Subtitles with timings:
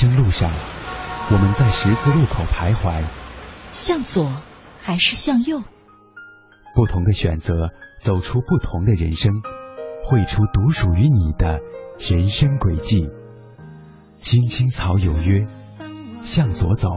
[0.00, 0.52] 人生路上，
[1.32, 3.04] 我们在十字路口徘徊，
[3.70, 4.30] 向左
[4.78, 5.60] 还是向右？
[6.76, 9.42] 不同的选择，走出不同的人生，
[10.04, 11.58] 绘出独属于你的
[11.98, 13.10] 人生轨迹。
[14.20, 15.48] 青青草有约，
[16.22, 16.88] 向左走，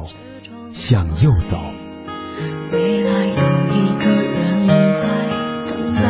[0.71, 1.57] 向右走。
[2.71, 3.33] 未来有
[3.77, 5.07] 一个人在
[5.67, 6.03] 等待，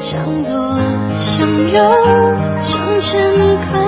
[0.00, 0.76] 向左，
[1.18, 3.87] 向右，向前看。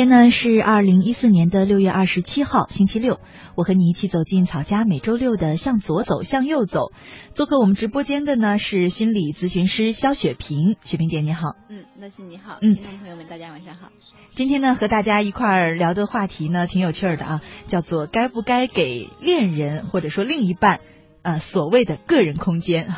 [0.00, 3.20] 天呢是二零一四年的六月二十七号，星期六。
[3.54, 6.90] 我和你一起走进草家每周六的向左走，向右走。
[7.34, 11.54] 做客我们直播间的呢是心理咨询师肖雪萍，雪萍姐你好。
[11.68, 12.56] 嗯，乐心你好。
[12.62, 13.90] 嗯，听众朋友们大家晚上好。
[14.34, 20.80] 今天呢和大家一块儿聊的话题呢挺有趣的啊，叫做该不该给恋人或者说另一半
[21.20, 22.94] 呃所谓的个人空间。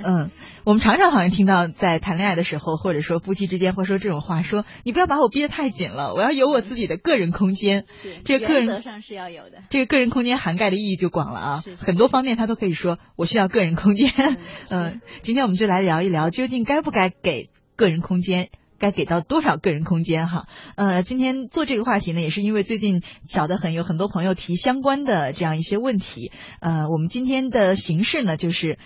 [0.04, 0.30] 嗯，
[0.64, 7.84] 我们常常好像听到在谈恋爱的时候，或者说夫妻之间会说这种话，说你不要把我逼得太紧了，我要有我自己的个人空间。
[7.88, 9.58] 是，这个个人原则上是要有的。
[9.70, 14.10] 这个个人空间涵盖的意义就广了啊，很多方面他都可以说我需要个人空间。
[14.68, 18.48] 嗯，今天我们就来聊一聊，究竟该不该给个人空间，
[18.78, 20.46] 该给到多少个人空间哈？
[20.76, 26.32] 呃，今天做这个话题呢，也是因为最近小的很有很多朋友提相关的这样一些问题。
[26.60, 28.78] 呃，我们今天的形式呢，就是。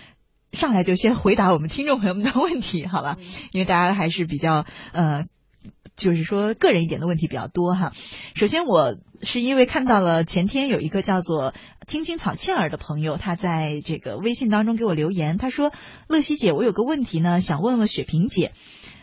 [0.51, 3.17] 上来就先回答我们听众朋友们的问题，好吧？
[3.51, 5.25] 因为大家还是比较呃，
[5.95, 7.93] 就是说个人一点的问题比较多哈。
[8.35, 11.53] 首先，我是因为看到了前天有一个叫做
[11.87, 15.71] 青青草倩儿的朋友，他在这个微信当中给我留言，他说
[16.07, 18.51] ：“乐西姐，我有个问题呢，想问问雪萍姐。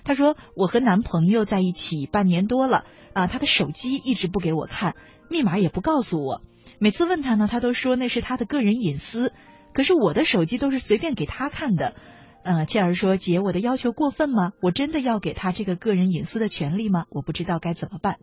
[0.04, 2.84] 他说我和男朋友在一起半年多了
[3.14, 4.96] 啊，他的手机一直不给我看，
[5.30, 6.42] 密码也不告诉我，
[6.78, 9.32] 每次问他呢，他都说那是他的个人隐私。”
[9.72, 11.94] 可是我的手机都是随便给他看的，
[12.42, 14.52] 呃，倩儿说：“姐，我的要求过分吗？
[14.60, 17.06] 我真的要给他这个个人隐私的权利吗？
[17.10, 18.16] 我不知道该怎么办。”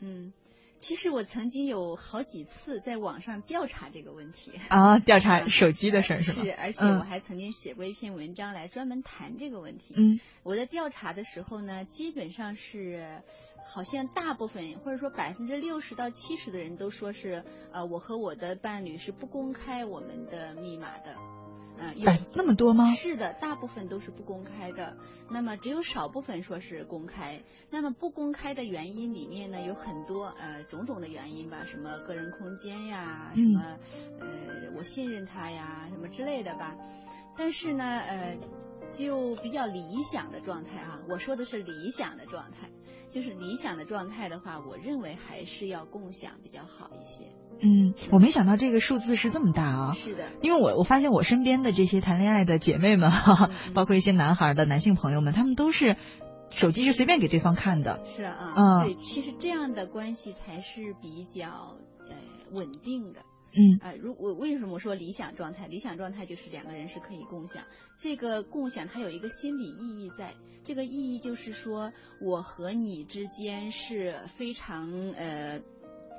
[0.00, 0.32] 嗯。
[0.78, 6.44] 其实我曾经有好几次在网上调查这个问题啊， 调查手机的事儿是吗？
[6.44, 9.94] 是，而且我还曾经写过一篇文章来专门谈这个问题。
[9.96, 13.22] 嗯，我在调查的时候呢，基本上是
[13.64, 21.37] 好像大部分或者说百分之六十到七十的人都说是，呃，我和我的伴侣是不公开我们的密码的。
[21.80, 22.90] 嗯，有那么多吗？
[22.90, 24.98] 是的，大部分都是不公开的。
[25.30, 27.42] 那么只有少部分说是公开。
[27.70, 33.78] 那么不公开的原因里面呢，有很多呃种种的原因吧，什么个人空间呀，什么
[34.20, 34.28] 呃
[34.76, 36.76] 我信任他呀，什么之类的吧。
[37.36, 38.38] 但是呢，呃，
[38.90, 42.70] 就比较理想的状态啊，我说的是理想的状态，
[43.08, 47.32] 就是理想的状态的话，我认为还是要共享比较好一些。
[47.60, 49.92] 嗯，我没想到这个数字是这么大啊！
[49.92, 53.10] 是的，因为我我发现我身边的这些谈恋爱的姐妹们，
[53.74, 55.96] 包括一些男孩的男性朋友们，他们都是
[56.54, 58.00] 手机是随便给对方看的。
[58.04, 61.76] 是啊，嗯，对，其实这样的关系才是比较
[62.08, 62.14] 呃
[62.52, 63.22] 稳定的。
[63.50, 65.66] 嗯，呃，如我为什么说理想状态？
[65.66, 67.64] 理想状态就是两个人是可以共享，
[67.98, 75.60] 这个共享它有一个心理意义在，这个意义就是说我和你之间是非常呃。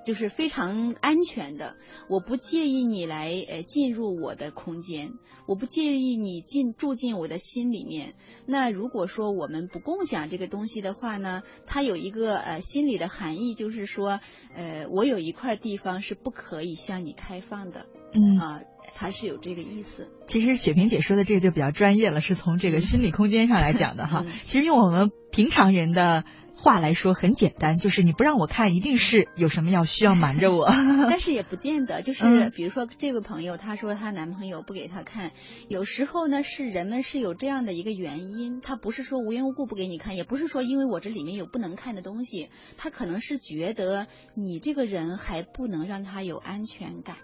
[0.09, 1.75] 就是非常安全的，
[2.09, 5.11] 我不介意你来呃进入我的空间，
[5.45, 8.15] 我不介意你进住进我的心里面。
[8.47, 14.19] 那如果说我们不共享这个东西的话呢，它有一个呃心理的含义，就是说
[14.55, 18.61] 呃我有一块地方是不可以向你开放的，嗯啊，
[18.95, 20.11] 它是有这个意思。
[20.25, 24.23] 其实雪萍姐说的这个就比较专业了，是从这个心理空间上来讲的哈。
[24.25, 26.23] 嗯其实用我们平常人的
[26.61, 30.65] 话来说很简单，就是你不让我看，一定是有什么要需要瞒着我。
[31.09, 35.31] 但是也不见得，就是嗯比如说这位朋友，她说她男朋友不给她看，
[35.69, 47.15] 有时候呢是人们是有这样的一个原因，他不是说无缘无故不给你看，也不是说因为我这里面有不能看的东西，他可能是觉得你这个人还不能让他有安全感。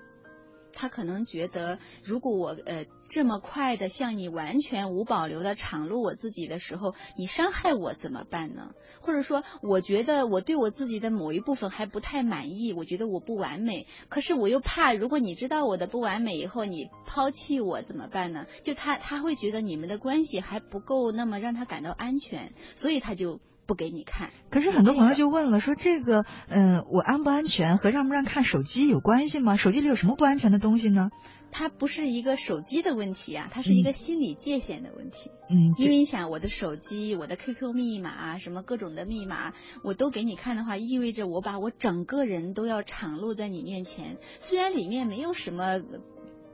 [0.75, 8.73] 他可能觉得，如果我呃这么快的向你完全无保留的敞露我自己的时候，你伤害我怎么办呢？
[8.99, 18.45] 或者说，我觉得我对我自己的某一部分还不太满意，我觉得我不完美，可是我又怕，如果你知道我的不完美以后，你抛弃我怎么办呢？
[18.63, 24.31] 就他他会觉得你们的关系还不够，那么让他感到安全，所以他就不给你看。
[24.49, 29.57] 可是很多朋友就问了，说这个，嗯、我安不安全和让不让看手机有关系吗？
[29.57, 31.09] 手机里有什么不安全的东西呢？
[31.51, 35.31] 它不是一个手机的问题啊，它是一个心理界限的问题。
[35.49, 39.53] 嗯，因为你想，我的手机、我的 QQ 密码啊，什么各种的密码，
[39.83, 44.17] 我都给你看的话，意味着我把我整个人都要敞露在你面前。
[44.39, 45.81] 虽然里面没有什么呃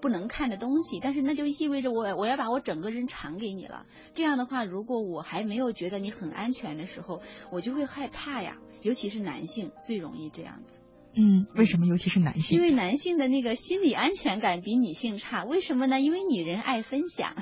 [0.01, 3.85] 不能看的东西，但是那就意味着我我要把我整个人敞给你了。
[4.13, 7.21] 这样的话，如果我还没有觉得你很安全的时候，
[7.51, 8.57] 我就会害怕呀。
[8.81, 10.79] 尤其是男性最容易这样子。
[11.13, 12.57] 嗯，为什么尤其是男性？
[12.57, 16.01] 因为男性的那个心理安全感比女性差，为什么呢？
[16.01, 17.35] 因为女人爱分享，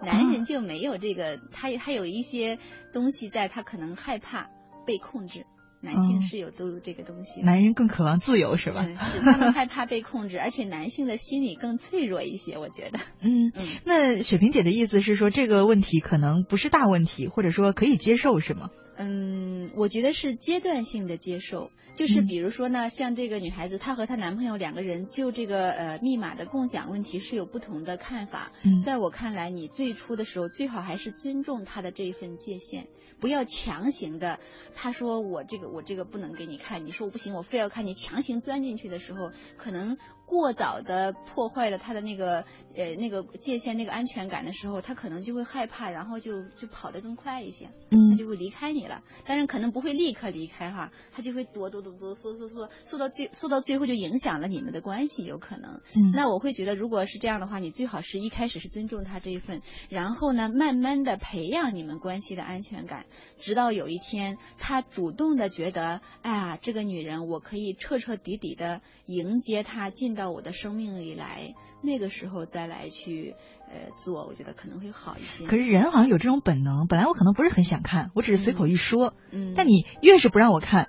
[0.00, 2.58] 男人就没有这个，他他有一些
[2.92, 4.50] 东西在，他可能害怕
[4.86, 5.46] 被控制。
[5.80, 8.84] 男性嗯是有都有这个东西的，男人更渴望自由，是吧？
[8.88, 12.98] 嗯，是他们害怕被控制，而且男性的心理更脆弱一些，我觉得。
[13.22, 18.70] 嗯，嗯，那雪萍姐的意思是说，这个问题可能不是大问题，或者说可以接受，是吗？
[19.00, 28.50] 嗯，我觉得是阶段性的接受，就是嗯比如说呢，像这个女孩子，她和她男朋友两个人就这个呃密码的共享问题是有不同的看法。
[28.64, 32.88] 嗯在我看来，你最初的时候最好还是尊重她的这一份界限，
[33.20, 34.40] 不要强行的。
[34.74, 39.96] 她说我这个我这个不能给你看，你说我不行，我非要看，你强行钻进去的时候，可能
[40.28, 42.44] 过早的破坏了他的那个
[42.74, 47.64] 呃那个界限那个安全感的时候，他可能就会害怕，然后就就跑得更快一些。
[47.90, 55.80] 他嗯就会离开你了，但是可能不会立刻离开哈，他就会躲躲躲躲缩缩缩缩到最缩到最后就影响了你们的关系，有可能。
[55.96, 63.06] 嗯，那我会觉得，如果是这样的话，你最好是一开始是尊重他这一份，然后呢，慢慢的培养你们关系的安全感，
[63.40, 73.36] 直到有一天他主动的觉得，哎呀，这个女人我可以彻彻底底的迎接她进到我的生命里来，那个时候再来去
[73.70, 75.46] 呃做，我觉得可能会好一些。
[75.46, 80.88] 可是人好像有这种本能，本来我可能不是很想看，我只是随口一说，嗯，但你越是不让我看。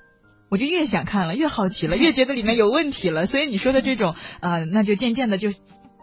[0.49, 3.27] 我就越想看了，越好奇了，越觉得里面有问题了。
[3.27, 5.51] 所以你说的这种，呃，那就渐渐的就，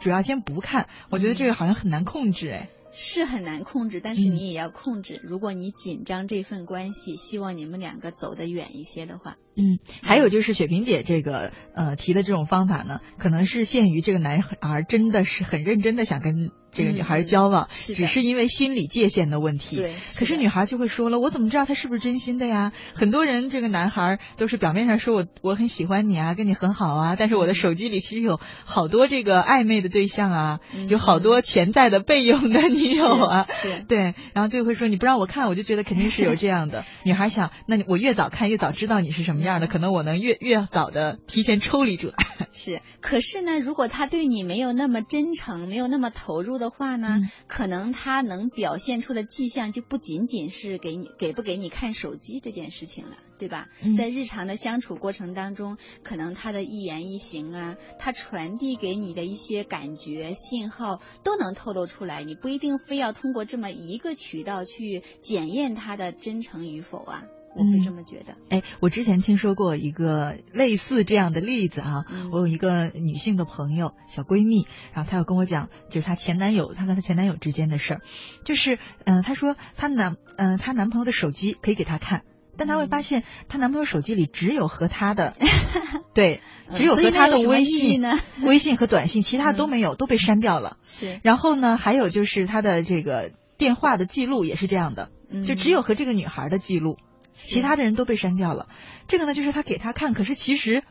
[0.00, 0.88] 主要先不看。
[1.10, 2.68] 我觉得这个好像很难控制，哎。
[2.92, 5.20] 是很难控制，但是嗯你也要控制。
[5.22, 19.76] 如果你紧张这份关系，希望你们两个走得远一些的话，嗯，还有就是雪萍姐这个呃提的这种方法呢，可能是限于这个男孩真的是很认真的想跟这个女孩交往，嗯是只是因为心理界限的问题。
[19.76, 19.94] 对。
[20.18, 22.72] 可是女孩就会说了，我怎么知道他是不是真心的呀？
[22.94, 33.46] 很多人这个男孩都是表面上说我我很喜欢你啊，跟你很好啊，但是我的手机里其实有好多这个暧昧的对象啊，嗯有好多潜在的备用的女友啊。
[33.48, 36.84] 是是 对，然后就会说你不让我看，我就觉得肯定是有这样的。
[37.04, 42.14] 女孩想，那我越早看越早知道你是什么样的，可能我能越越早的提前抽离出来。
[42.52, 53.68] 是，可是呢，如果他对你没有那么真诚，没有那么投入的话呢，嗯可能他能表现出的迹象就不仅仅是给你给不给你看手机这件事情了，对吧？
[53.82, 67.24] 嗯在日常的相处过程当中，可能他的一言一行啊，他传递给你的一些感觉信号都能透露出来，你不一定非要通过这么一个渠道去检验他的真诚与否啊。
[67.56, 68.36] 我会嗯这么觉得。
[68.50, 78.00] 哎，我之前听说过一个类似这样的例子啊，嗯我有一个女性的朋友，小闺蜜，然后她要跟我讲，就是她前男友，她跟她前男友之间的事儿，
[78.44, 82.22] 就是，嗯、她说她男，嗯、她男朋友的手机可以给她看，
[82.58, 85.34] 但她会嗯发现她男朋友手机里只有和她的，
[86.14, 88.18] 对，嗯只有和她的微信呢？
[88.44, 90.76] 微信和短信，其他都没有，都被删掉了。
[90.84, 95.10] 是，然后呢，还有就是她的这个电话的记录也是这样的，
[95.46, 96.98] 就只有和这个女孩的记录。
[97.36, 98.68] 其他的人都被删掉了。
[99.08, 100.82] 这个呢，就是他给他看，可是其实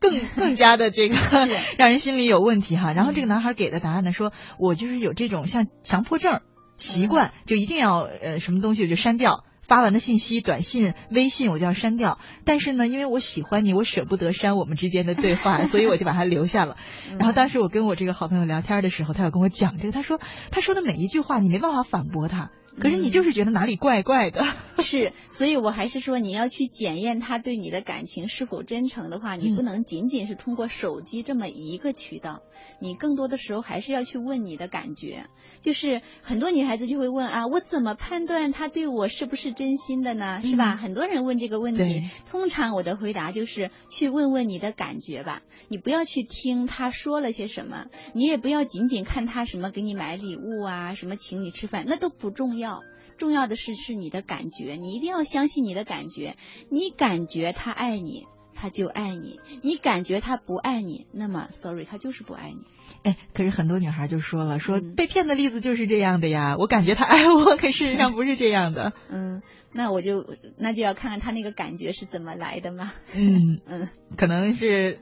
[0.00, 1.16] 更 更加的这个
[1.76, 2.92] 让人心里有问题哈。
[2.92, 6.40] 然后这个男孩给的答案呢，说我就是有这种像强迫症
[6.76, 9.44] 习惯，就一定要呃什么东西我就删掉。
[9.66, 16.78] 发完的信息、短信、微信我就要删掉，但是呢，因为我喜欢你，我舍不得删我们之间的对话， 所以我就把它留下了。
[17.18, 20.18] 然后当时我跟我这个好朋友聊天的时候，他要跟我讲这个，他说
[20.50, 22.50] 他说的每一句话你没办法反驳他。
[22.80, 24.46] 可是你就是觉得哪里怪怪的，
[24.78, 32.42] 是，所以我还是说你要去检验他对你的感情是否真诚的话，你不能仅仅是通过手机这么一个渠道，
[32.80, 35.26] 你更多的时候还是要去问你的感觉。
[35.60, 40.40] 就是很多女孩子就会问啊，我怎么判断他对我是不是真心的呢？
[40.44, 40.76] 是吧？
[40.76, 52.67] 很多人问这个问题，通常我的回答就是去问问你的感觉吧，你不要去听他说了些什么，你也不要仅仅看他什么给你买礼物啊，什么请你吃饭，那都不重要。
[53.16, 56.36] 重要的是是你的感觉，你一定要相信你的感觉。
[56.70, 62.60] 你感觉他爱你，他就爱你；你感觉他不爱你，那么 sorry，他就是不爱你。
[63.02, 66.56] 哎，可是很多女孩就说了，说被骗的例子就是这样的呀。
[66.58, 68.92] 我感觉他爱我，可事实上不是这样的。
[69.10, 72.92] 嗯，那我就那就要看看他那个感觉是怎么来的嘛。
[73.14, 75.00] 嗯 嗯，可能是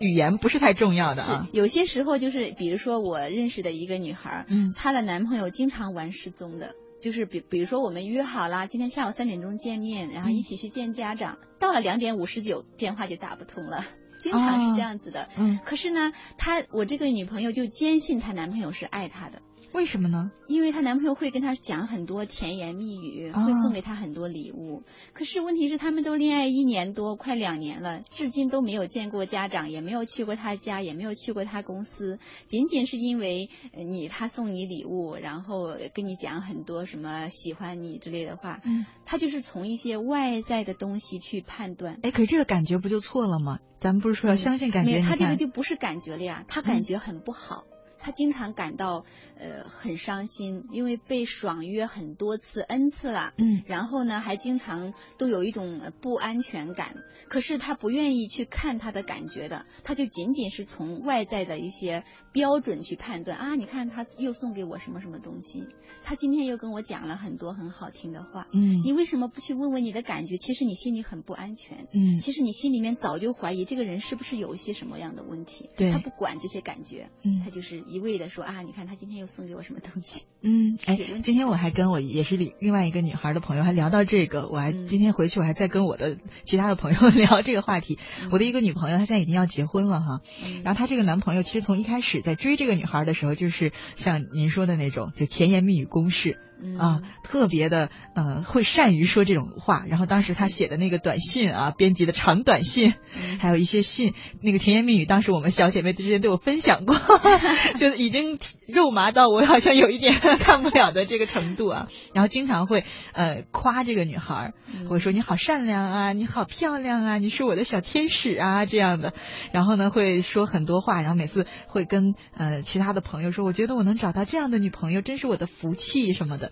[0.00, 1.48] 语言不是太重要的啊。
[1.52, 6.74] 有些时候就是，比如说我认识的一个女孩，嗯，她的男朋友经常玩失踪的。
[7.00, 13.84] 就是比比如说我们约好了今天下午三点钟见面，然后一起去见家长，到了两点五十九电话就打不通了，
[14.20, 15.28] 经常是这样子的。
[15.36, 19.40] 嗯，可是呢，她我这个女朋友就坚信她男朋友是爱她的。
[19.72, 20.30] 为什么呢？
[20.48, 24.82] 因为她男朋友会跟她讲很多甜言蜜语，会送给她很多礼物。
[25.12, 32.18] 可是问题是，他们都恋爱一年多，快两年了，至今都没有见过家长，也没有去过他家，也没有去过他公司。
[32.46, 41.98] 仅仅是因为你他送你礼物，然后跟你讲很多什么喜欢你之类的话，嗯他就是从一些外在的东西去判断。
[42.02, 43.60] 哎，可是这个感觉不就错了吗？
[43.80, 44.92] 咱们不是说要相信感觉？
[44.92, 47.64] 没有他这个就不是感觉了呀，他感觉很不好。
[48.00, 49.04] 他经常感到
[49.38, 56.96] 呃很伤心，因为被爽约很多次 n 次了，嗯，然后呢还经常都有一种不安全感。
[57.28, 65.66] 可是他不愿意去看他的感觉的，他就仅仅是从外在的一些标准去判断啊，你看他又送给我什么什么东西，
[66.02, 70.38] 他今天又跟我讲了很多很好听的话，嗯，你为什么不去问问你的感觉？
[70.38, 77.84] 其实你心里很不安全，嗯，其实你心里面早就怀疑这个人是不是有一些什么样的问题，对，他不管这些感觉，嗯，他就是。
[77.90, 80.26] 一味的说啊，你看他今天又送给我什么东西？
[80.42, 87.98] 嗯， 哎，今天我还跟我也是另另外一个女孩的朋友还聊到这个，我还今天回去我还在跟我的其他的朋友 聊这个话题。
[88.30, 90.20] 我的一个女朋友她现在已经要结婚了哈，
[90.64, 96.38] 然后她这个男朋友其实从一开始在追这个女孩的时候，就是像您说的那种，就甜言蜜语攻势。
[96.78, 99.84] 啊，特别的，呃，会善于说这种话。
[99.86, 102.94] 然后当时他写的那个短信啊，编辑的长短信，
[103.38, 106.96] 还有一些信，那个甜言蜜语，当时我们小姐妹之间对我分享过，
[107.78, 108.38] 就已经
[108.68, 111.88] 肉麻到我好像有一点 看不了的这个程度啊。
[112.14, 114.52] 然后经常会呃夸这个女孩，
[114.88, 119.14] 会说你好善良啊，你好漂亮啊，你是我的小天使啊这样的。
[119.52, 126.49] 然后呢会说很多话，然后每次会跟呃其他的朋友说，我觉得我能找到这样的女朋友真是我的福气什么的。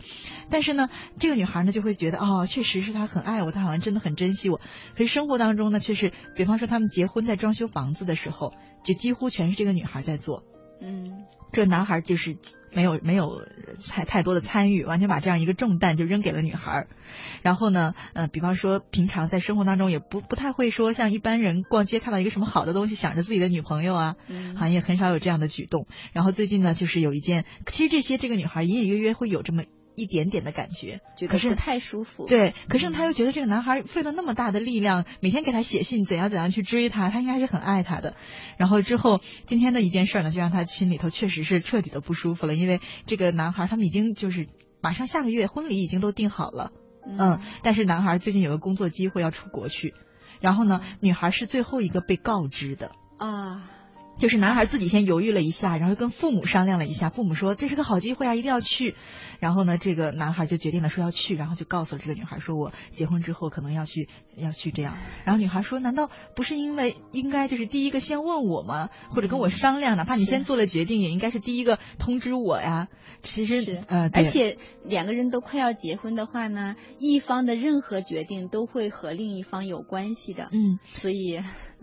[0.51, 0.89] 但是呢，
[1.19, 4.61] 这个女孩呢就会觉得哦，确实是他很爱我，他好像真的很珍惜我。
[4.97, 10.45] 可是生活当中呢，却是，比方说他们结婚在装修房子的时候，就几乎全是这个女孩在做。
[10.81, 12.37] 嗯，这男孩就是
[12.73, 13.43] 没有没有
[13.89, 16.87] 太太多的参与，完全把这样一个重担就扔给了女孩。
[17.43, 24.17] 然后呢，呃，比方说平常在生活当中也不不太会说像一般人逛街看到一个什么好的东西想着自己的女朋友啊，
[24.55, 25.89] 好像也很少有这样的举动。
[26.13, 29.65] 然后最近呢，就是有一件，其实这些这个女孩隐隐约约会有这么。
[29.99, 32.27] 一点点的感觉，觉得不太舒服。
[32.27, 38.15] 对，可是他又觉得这个男孩费了那么大的力量，每天给他写信，怎样怎样去追他，他应该是很爱他的。
[38.57, 44.47] 然后之后今天的一件事呢，就让他心里头确实是彻底的不舒服了，因为这个男孩他们已经就是
[44.81, 46.71] 马上下个月婚礼已经都定好了，
[47.05, 49.95] 嗯，但是男孩最近有个工作机会要出国去，
[50.41, 53.69] 然后呢，女孩是最后一个被告知的啊。
[54.19, 58.97] 就是男孩自己先犹豫了一下，然后跟父母商量了一下，父母说这是个好机会啊，一定要去。
[59.39, 64.95] 然后呢，这个男孩就决定了说要去，然后就告诉了这个女孩说，我结婚之后可能要去，要去这样。
[65.25, 68.91] 然后女孩说，难道不是因为应该就是第一个先问我吗？
[69.15, 72.89] 或者跟我商量，哪怕你先做了决定，也应该是第一个通知我呀。
[73.23, 80.49] 其实，呃，而且两个人都快要结婚的话呢，一方的任何决定都会和另一方有关系的。
[80.51, 81.41] 嗯，所以。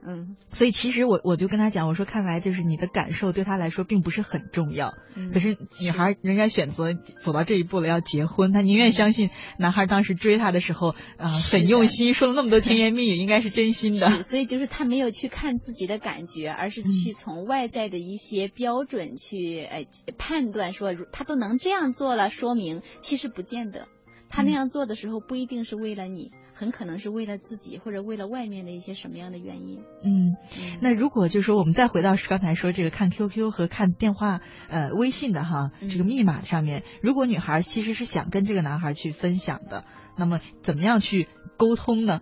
[0.08, 4.94] 嗯，所以其实我我就跟他讲，我说看来就是你的感受对他来说并不是很重要。
[5.16, 5.32] 嗯。
[5.32, 14.10] 可是女孩仍然选择走到这一步了，要结婚，她宁愿相信男孩当时追她的时候，啊、很用心，说了那么多甜言蜜语，应该是真心的。
[14.18, 19.86] 是，所以就是他没有去看自己的感觉，而是去从外在的一些标准去呃
[20.18, 23.88] 判断说，如他都能这样做了，说明其实不见得，
[24.30, 29.84] 他那样做的时候不一定是为了你，很可能是为了自己或者为了外面的一些什么样的原因。
[30.02, 39.84] 嗯，嗯那如果就是说我们再回到刚才说这个看 QQ 和看电话呃微信的哈，嗯这个密码上面，如果女孩其实是想跟这个男孩去分享的，
[40.18, 42.22] 那么怎么样去沟通呢？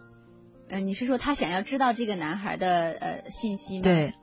[0.69, 3.83] 呃，你是说他想要知道这个男孩的呃信息吗？。
[3.83, 4.13] 对，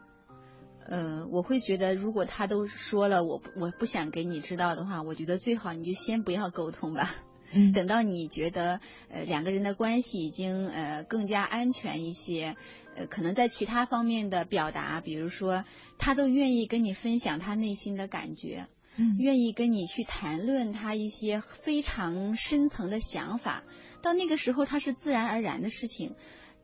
[0.88, 7.10] 呃，我会觉得，如果他都说了我我不想给你知道的话，我觉得最好你就先不要沟通吧。
[7.52, 12.56] 嗯等到你觉得呃两个人的关系已经呃更加安全一些，
[12.94, 15.64] 呃可能在其他方面的表达，比如说
[15.98, 18.66] 他都愿意跟你分享他内心的感觉，
[18.96, 23.64] 嗯愿意跟你去谈论他一些非常深层的想法，
[24.02, 26.14] 到那个时候他是自然而然的事情，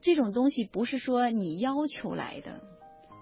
[0.00, 2.62] 这种东西不是说你要求来的。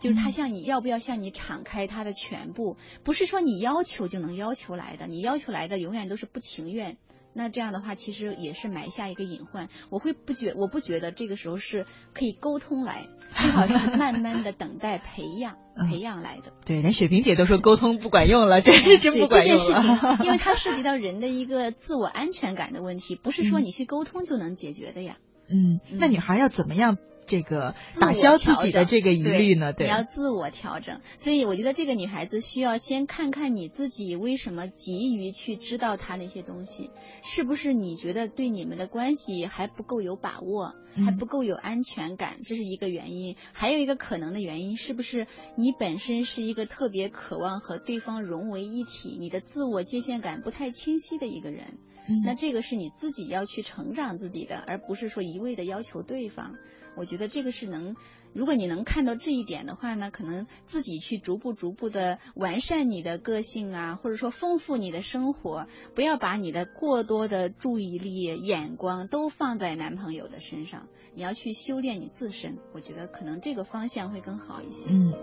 [0.00, 6.99] 就是他嗯向你要不要向你敞开他的全部，不是说你要求就能要求来的，你要求来的永远都是不情愿。
[7.35, 9.69] 那这样的话，其实也是埋下一个隐患。
[9.91, 16.53] 我会不觉，我不觉得这个时候是可以沟通来，最好是慢慢的等待培养， 嗯培养来的。
[16.64, 19.91] 对，连雪萍姐都说沟通不管用了，这是真不管用这件事情。
[20.25, 25.17] 因为它涉及到人的一个自我安全感的问题，不是说嗯你去沟通就能解决的呀。
[25.49, 29.73] 嗯，那嗯女孩要怎么样这个打消自己的这个疑虑呢？
[29.73, 31.00] 对你，要自我调整。
[31.16, 36.90] 所以我觉得这个女孩子需要先看看你自己为什么急于去知道她那些东西，
[37.23, 43.37] 是不是你觉得对你们的关系还不够有把握，还嗯不够有安全感，这是一个原因。
[43.52, 45.26] 还有一个可能的原因，是不是
[45.57, 51.78] 你本身是一个特别渴望和对方融为一体，你的自我界限感不太清晰的一个人？
[52.07, 56.55] 嗯那这个是你自己要去成长自己的，而不是说一味的要求对方。
[56.96, 57.96] 我觉得这个是能，
[58.33, 72.59] 如果你能看到这一点的话呢，可能自己去逐步逐步的完善你的个性啊，或者说丰富你的生活，不要把你的过多的注意力、眼光都放在男朋友的身上，你要去修炼你自身。
[72.72, 74.90] 我觉得可能这个方向会更好一些。
[74.90, 75.14] 嗯。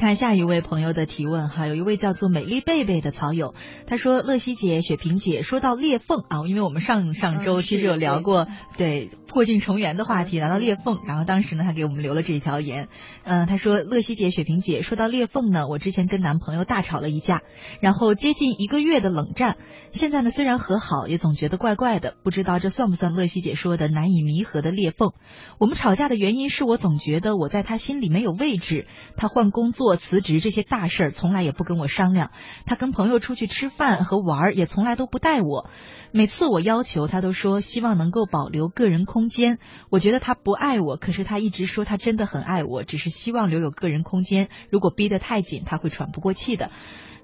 [0.00, 3.54] 看下一位朋友的提问哈，有一位叫做美丽贝贝的草友，
[3.86, 8.46] 他说：“乐西姐、雪萍姐，说到裂缝啊，因为我们上上周嗯其实有聊对过
[8.78, 12.88] 对破镜重圆的话题，嗯聊到裂缝，然后当时呢，他给我们留了这一条言，
[13.24, 17.42] 嗯、他说：乐西姐、雪萍姐，说到裂缝呢，我之前跟男朋友大吵了一架，
[17.82, 19.58] 然后接近一个月的冷战，
[19.92, 25.10] 现在呢虽然和好，也总觉得怪怪的，不知道这算不算乐西姐说的难以弥合的裂缝？
[25.58, 28.86] 我们吵架的原因是我总觉得我在他心里没有位置，
[29.18, 32.30] 他换工作、我辞职这些大事儿从来也不跟我商量，
[32.64, 35.68] 他跟朋友出去吃饭和玩儿也从来都不带我，
[36.12, 39.58] 每次我要求他都说希望能够保留个人空间，
[39.90, 46.70] 我觉得他不爱我，可是他一直说他真的很爱我，只是希望留有个人空间，如果逼得太紧，他会喘不过气的。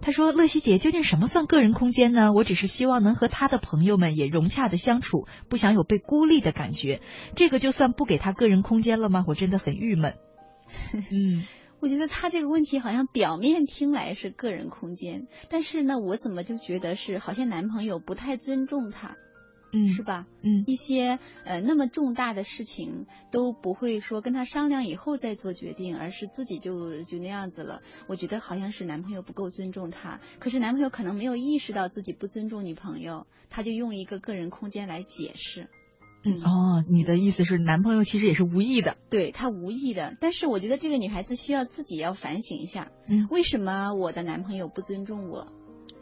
[0.03, 2.33] 他说：“乐西姐，究竟什么算个人空间呢？
[2.35, 7.01] 我只是希望能和他的朋友们也融洽的相处，不想有被孤立的感觉。
[7.35, 9.25] 这个就算不给他个人空间了吗？
[9.27, 10.17] 我真的很郁闷。
[11.11, 11.45] ”嗯
[11.79, 19.17] 我觉得他这个问题好像表面听来是个人空间，但是呢，我怎么就觉得是好像男朋友不太尊重他，
[19.73, 20.27] 嗯，是吧？
[20.43, 27.83] 嗯一些呃那么重大的事情都不会说跟他商量以后再做决定，而是自己就就那样子了。
[28.07, 35.69] 我觉得好像是男朋友不够尊重他，可是男朋友可能没有意识到自己不尊重女朋友，他就用一个个人空间来解释。
[36.27, 38.97] 嗯哦，你的意思是男朋友其实也是无意的。
[39.09, 45.47] 对他无意的，但是我觉得这个女孩子需要自己要反省一下，嗯为什么我的男朋友不尊重我？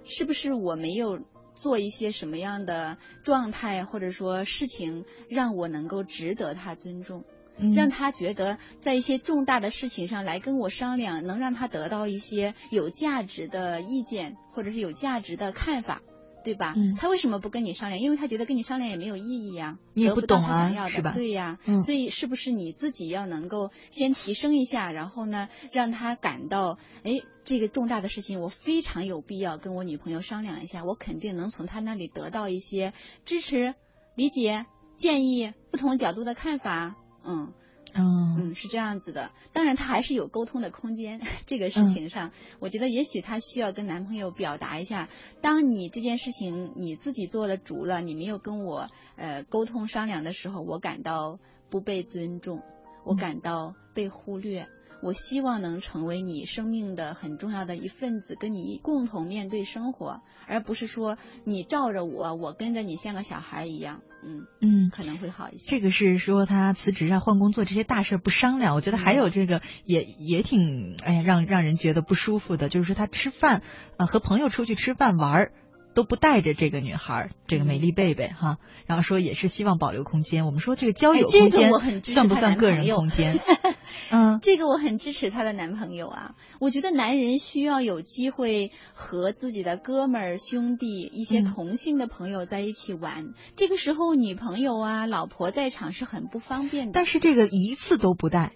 [0.02, 1.20] 是不是我没有
[1.54, 7.24] 做一些什么样的状态或者说事情，让我能够值得他尊重？
[7.56, 16.02] 嗯让他觉得在一些重大的事情上来跟我商量，能让他得到一些有价值的意见或者是有价值的看法，
[16.44, 16.74] 对吧？
[16.76, 17.98] 嗯他为什么不跟你商量？
[18.00, 32.92] 因为他觉得跟你商量也没有意义呀，你也得不到不懂啊他想要的，是吧对呀，嗯所以是不是你自己要能够先提升一下，然后呢，让他感到，哎，这个重大的事情我非常有必要跟我女朋友商量一下，我肯定能从他那里得到一些
[33.24, 33.74] 支持、
[34.14, 37.52] 理解、建议、不同角度的看法，嗯。
[37.94, 39.30] 嗯嗯，是这样子的。
[39.52, 41.20] 当然，他还是有沟通的空间。
[41.46, 45.08] 这个嗯事情上，我觉得也许他需要跟男朋友表达一下，
[45.40, 51.38] 当你这件事情你自己做了主了，你没有跟我呃沟通商量的时候，我感到
[51.70, 52.62] 不被尊重，
[53.04, 54.66] 我嗯感到被忽略。
[55.02, 64.00] 我希望能成为你生命的很重要的一份子，跟你共同面对生活，而不是说你罩着我，我跟着你像个小孩一样。
[64.24, 64.90] 嗯，嗯。
[64.90, 65.70] 可能会好一些。
[65.70, 73.62] 这个是说他辞职啊、换工作这些大事不商量，我觉得还有这个也也挺哎呀让让人觉得不舒服的，就是说他吃饭啊、
[73.98, 75.52] 呃和朋友出去吃饭玩儿
[75.94, 80.44] 都不带着这个女孩儿，这个美丽贝贝哈，然后说也是希望保留空间。
[80.46, 83.38] 我们说这个交友哎这个空间我很支持算不算个人空间？
[84.10, 93.32] 嗯这个我很支持她的男朋友啊，我觉得男人需要有机会和自己的哥们儿、兄弟、一些嗯同性的朋友在一起玩。
[93.56, 96.92] 这个时候，女朋友啊、老婆在场是很不方便的。
[96.92, 98.52] 但是这个一次都不带，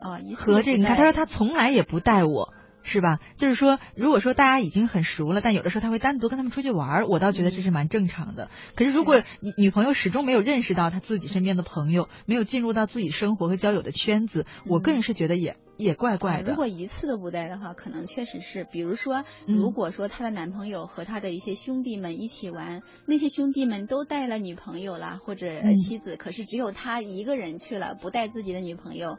[0.00, 2.54] 啊，一次和这个他说他从来也不带我。
[2.82, 3.18] 是吧？
[3.36, 8.50] 就是说，如果说大家已经很熟了，但有的时候他会单独跟他们出去玩儿，我倒觉得这是蛮正常的。
[8.74, 16.48] 可是如果女女朋友始终没有认识到他自己身边的朋友，没有进入到自己生活和交友的圈子，我个人是觉得也也怪怪的。
[16.48, 25.46] 啊如果一次都不带的话，可能确实是，比如说，嗯如果说她的男朋友和他的一些兄弟们一起玩，那些兄弟们都带了女朋友啦，或者
[25.78, 29.18] 妻子，可是只有他一个人去了，不带自己的女朋友。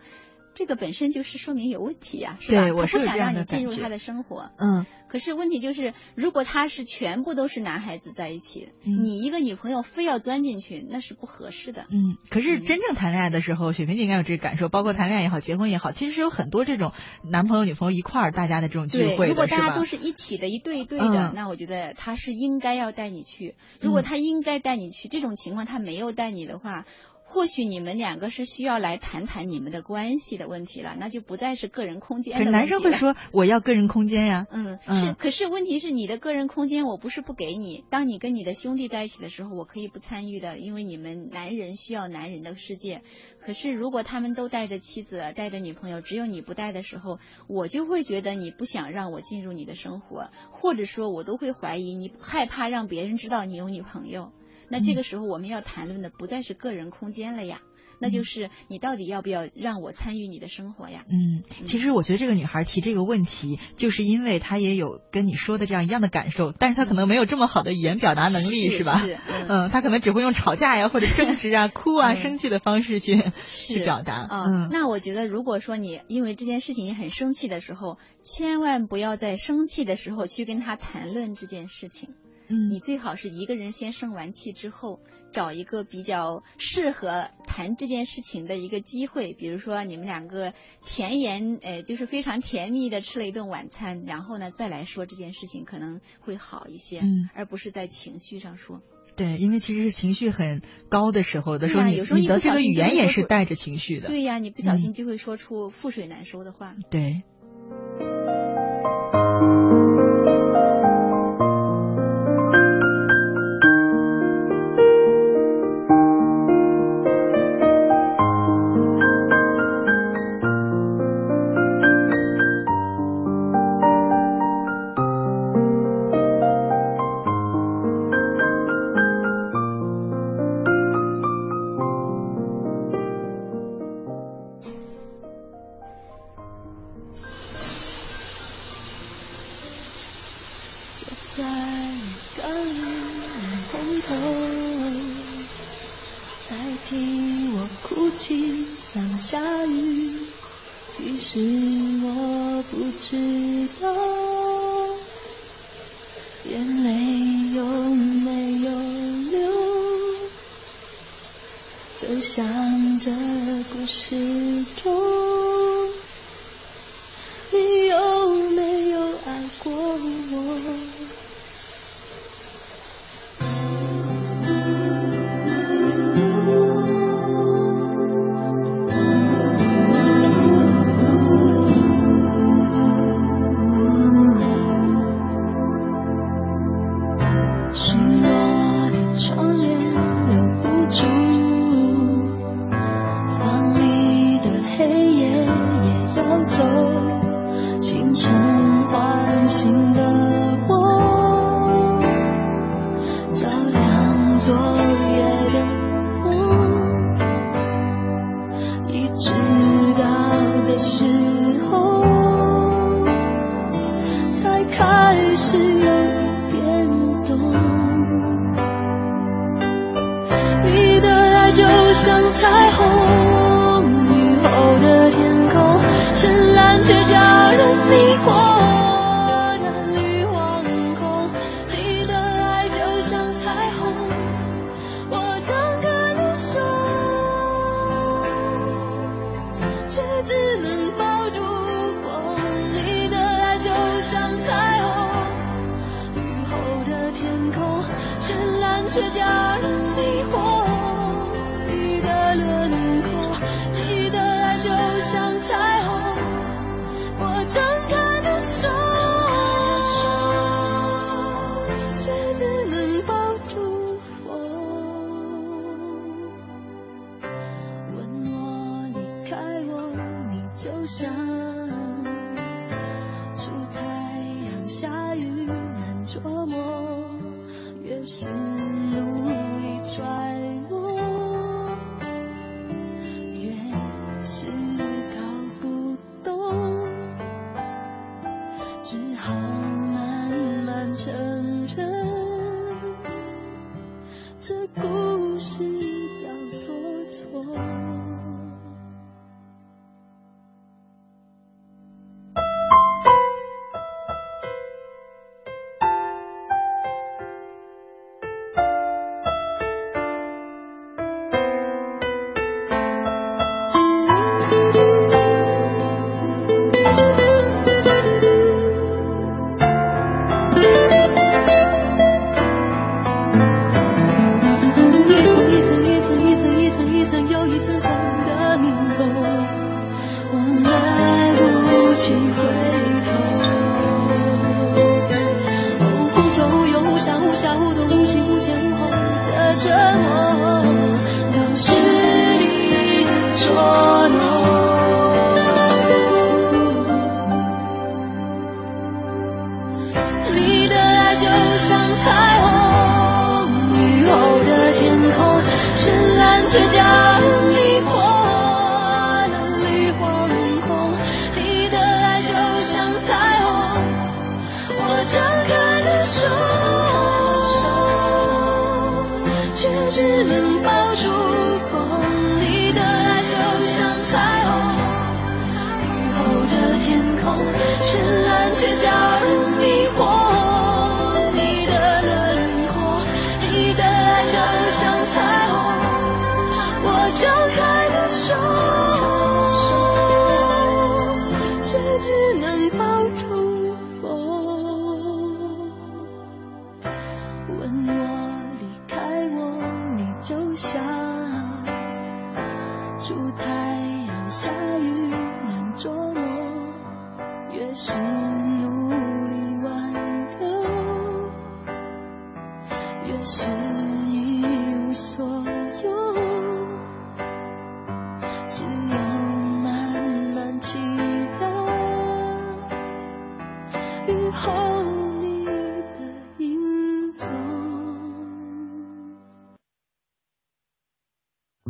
[0.62, 2.68] 这个本身就是说明有问题呀、是吧？
[2.68, 4.52] 他不想让你进入他的生活。
[4.60, 11.86] 嗯可是问题就是，如果他是全部都是男孩子在一起，嗯你一个女朋友非要钻进去，那是不合适的。
[11.90, 16.94] 嗯，可是真正谈恋爱的时候，雪萍姐应该有这个感受，包括谈恋爱也好，结婚也好，其实是有很多这种
[17.30, 19.48] 男朋友、女朋友一块儿大家的这种聚对，会的，如果？
[19.48, 23.56] 大家都是一起的，一对一对的，嗯那我觉得他是应该要带你去。
[23.82, 26.86] 如果嗯他应该带你去，这种情况他没有带你的话，
[27.34, 32.82] 或许你们两个是需要来谈谈你们的关系的问题了，那就不再是个人空间男问题了。
[32.82, 37.86] 生会说我要个人空间呀，嗯，嗯是，可是问题是你的个人空间，我不是不给你。
[37.90, 43.02] 当你跟你的兄弟在一起的时候，我可以不参与的，因为你们男人需要男人的世界。
[43.40, 47.18] 可是如果他们都带着妻子、带着女朋友，只有你不带的时候，
[47.48, 54.34] 我就会觉得你不想让我进入你的生活，或者说我都会怀疑你害怕让别人知道你有女朋友。
[54.72, 57.62] 那这个时候我们要谈论的不再是个人空间了呀。
[58.04, 61.06] 那就是你到底要不要让我参与你的生活呀？
[61.12, 68.98] 嗯，其实我觉得这个女孩提这个问题，就是因为她也有跟你说的这样一样的感受，但是她可能没有这么好的语言表达能力，是吧？
[68.98, 74.14] 是嗯嗯，她可能只会用吵架呀或者争执啊、 哭啊、嗯生气的方式去去表达。
[74.16, 82.10] 啊、嗯，那我觉得，如果说你因为这件事情你很生气的时候，千万不要在生气的时候去跟他谈论这件事情。
[82.52, 85.00] 嗯你最好是一个人先生完气之后，
[85.32, 90.54] 找一个比较适合谈这件事情的一个机会，比如说你们两个
[90.86, 98.82] 甜言，呃，就是非常甜蜜的吃了一顿晚餐，然后呢再来说这件事情，可能会好一些，嗯而不是在情绪上说。
[99.16, 104.08] 对，因为其实是情绪很高的时候，有的时候有时候你的语言也是带着情绪的。
[104.08, 106.76] 对呀，你不小嗯心就会说出覆水难收的话。
[106.90, 107.24] 对。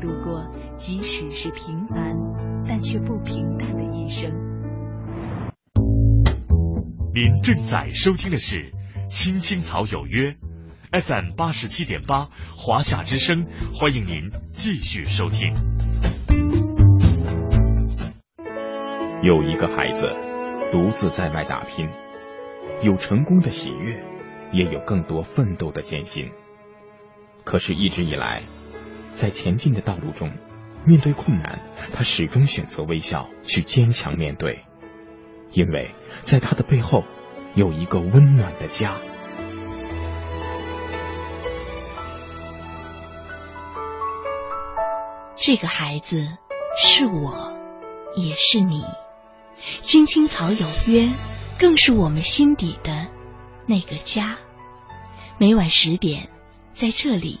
[0.00, 2.16] 度过即使是平凡
[2.66, 4.32] 但却不平淡的一生。
[7.12, 8.56] 您正在收听的是
[9.08, 10.36] 《青青草有约》
[11.02, 15.54] FM 八十七点八华夏之声，欢迎您继续收听。
[19.22, 20.08] 有一个孩子
[20.72, 21.88] 独自在外打拼，
[22.82, 24.02] 有成功的喜悦，
[24.52, 26.30] 也有更多奋斗的艰辛。
[27.44, 28.42] 可是，一直以来，
[29.14, 30.32] 在前进的道路中，
[30.86, 31.60] 面对困难，
[31.92, 34.64] 他始终选择微笑，去坚强面对，
[35.52, 35.90] 因为
[36.22, 37.04] 在他的背后
[37.54, 38.96] 有一个温暖的家。
[45.36, 46.28] 这个孩子
[46.76, 47.52] 是我，
[48.14, 48.84] 也是你。
[49.82, 51.08] 青青草有约，
[51.58, 53.08] 更是我们心底的
[53.66, 54.38] 那个家。
[55.38, 56.28] 每晚十点，
[56.74, 57.40] 在这里，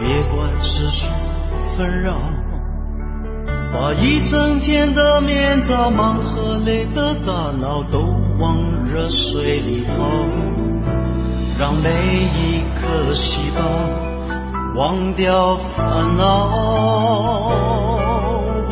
[0.00, 1.10] 别管世俗
[1.76, 2.16] 纷扰，
[3.70, 7.98] 把一整天的面罩、忙和累的大脑都
[8.40, 8.56] 往
[8.88, 9.92] 热水里泡，
[11.58, 13.60] 让每一颗细胞
[14.74, 16.48] 忘掉烦恼。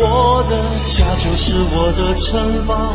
[0.00, 2.94] 我的家就是我的城堡，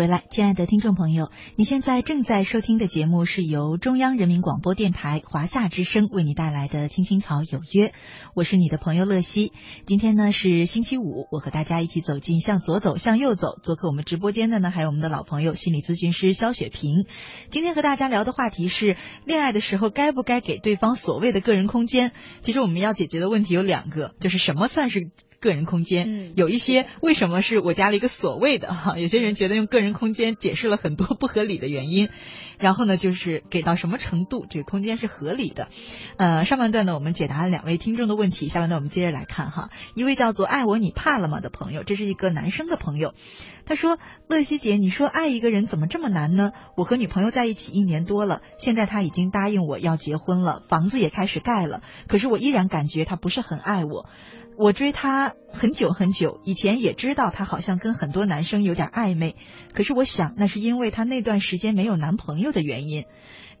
[0.00, 7.88] 回来亲爱的听众朋友，你现在正在收听的节目是由中央人民广播电台华夏之声为你带来的《青青草有约》，
[8.34, 9.52] 我是你的朋友乐西。
[9.84, 13.58] 今天呢是星期五，我和大家一起走进向左走，向右走。
[13.62, 17.04] 做客我们直播间的呢还有我们的老朋友心理咨询师肖雪萍。
[17.50, 22.12] 今天和大家聊的话题是恋爱的时候该不该给对方所谓的个人空间？
[22.40, 25.10] 其实我们要解决的问题有两个，就是什么算是？
[25.40, 28.98] 个人空间，嗯，有一些为什么是我加了一个所谓的哈？
[28.98, 32.10] 有些人觉得用个人空间解释了很多不合理的原因，
[32.58, 35.68] 然后呢，就是给到什么程度这个空间是合理的？
[36.18, 39.70] 呃，上半段呢，我们解答了两位听众的问题，下半段我们接着来看哈。
[39.94, 43.14] 一位叫做爱我你怕了吗的朋友，这是一个男生的朋友，
[43.64, 43.98] 他说：
[44.28, 46.52] 乐西姐，你说爱一个人怎么这么难呢？
[46.76, 54.04] 我和女朋友在一起一年多了，现在他已经答应我要结婚了，房子也开始盖了，可是我依然感觉他不是很爱我。
[54.60, 59.34] 我追他很久很久，以前也知道他好像跟很多男生有点暧昧，
[59.72, 63.06] 可是我想那是因为他那段时间没有男朋友的原因。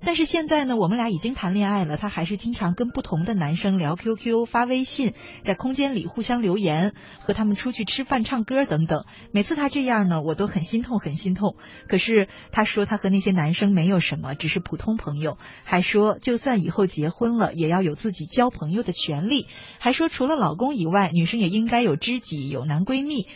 [0.02, 9.04] 但是现在呢，我们俩已经谈恋爱了，他还是经常跟不同的男生聊 QQ、发微信，在空间里互相留言，和他们出去吃饭、唱歌等等。
[9.30, 11.56] 每次他这样呢，我都很心痛，很心痛。
[11.86, 19.46] 可是他说他和那些男生没有什么，只是普通朋友，还说就算以后结婚了，也要有自己交朋友的权利，
[19.78, 23.26] 还说除了老公以外，女生也应该有知己、有男闺蜜。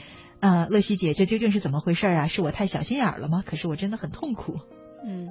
[0.40, 2.26] 呃，乐西姐，这究竟是怎么回事啊？
[2.26, 3.42] 是我太小心眼了吗？
[3.44, 4.60] 可是我真的很痛苦。
[5.06, 5.28] 嗯。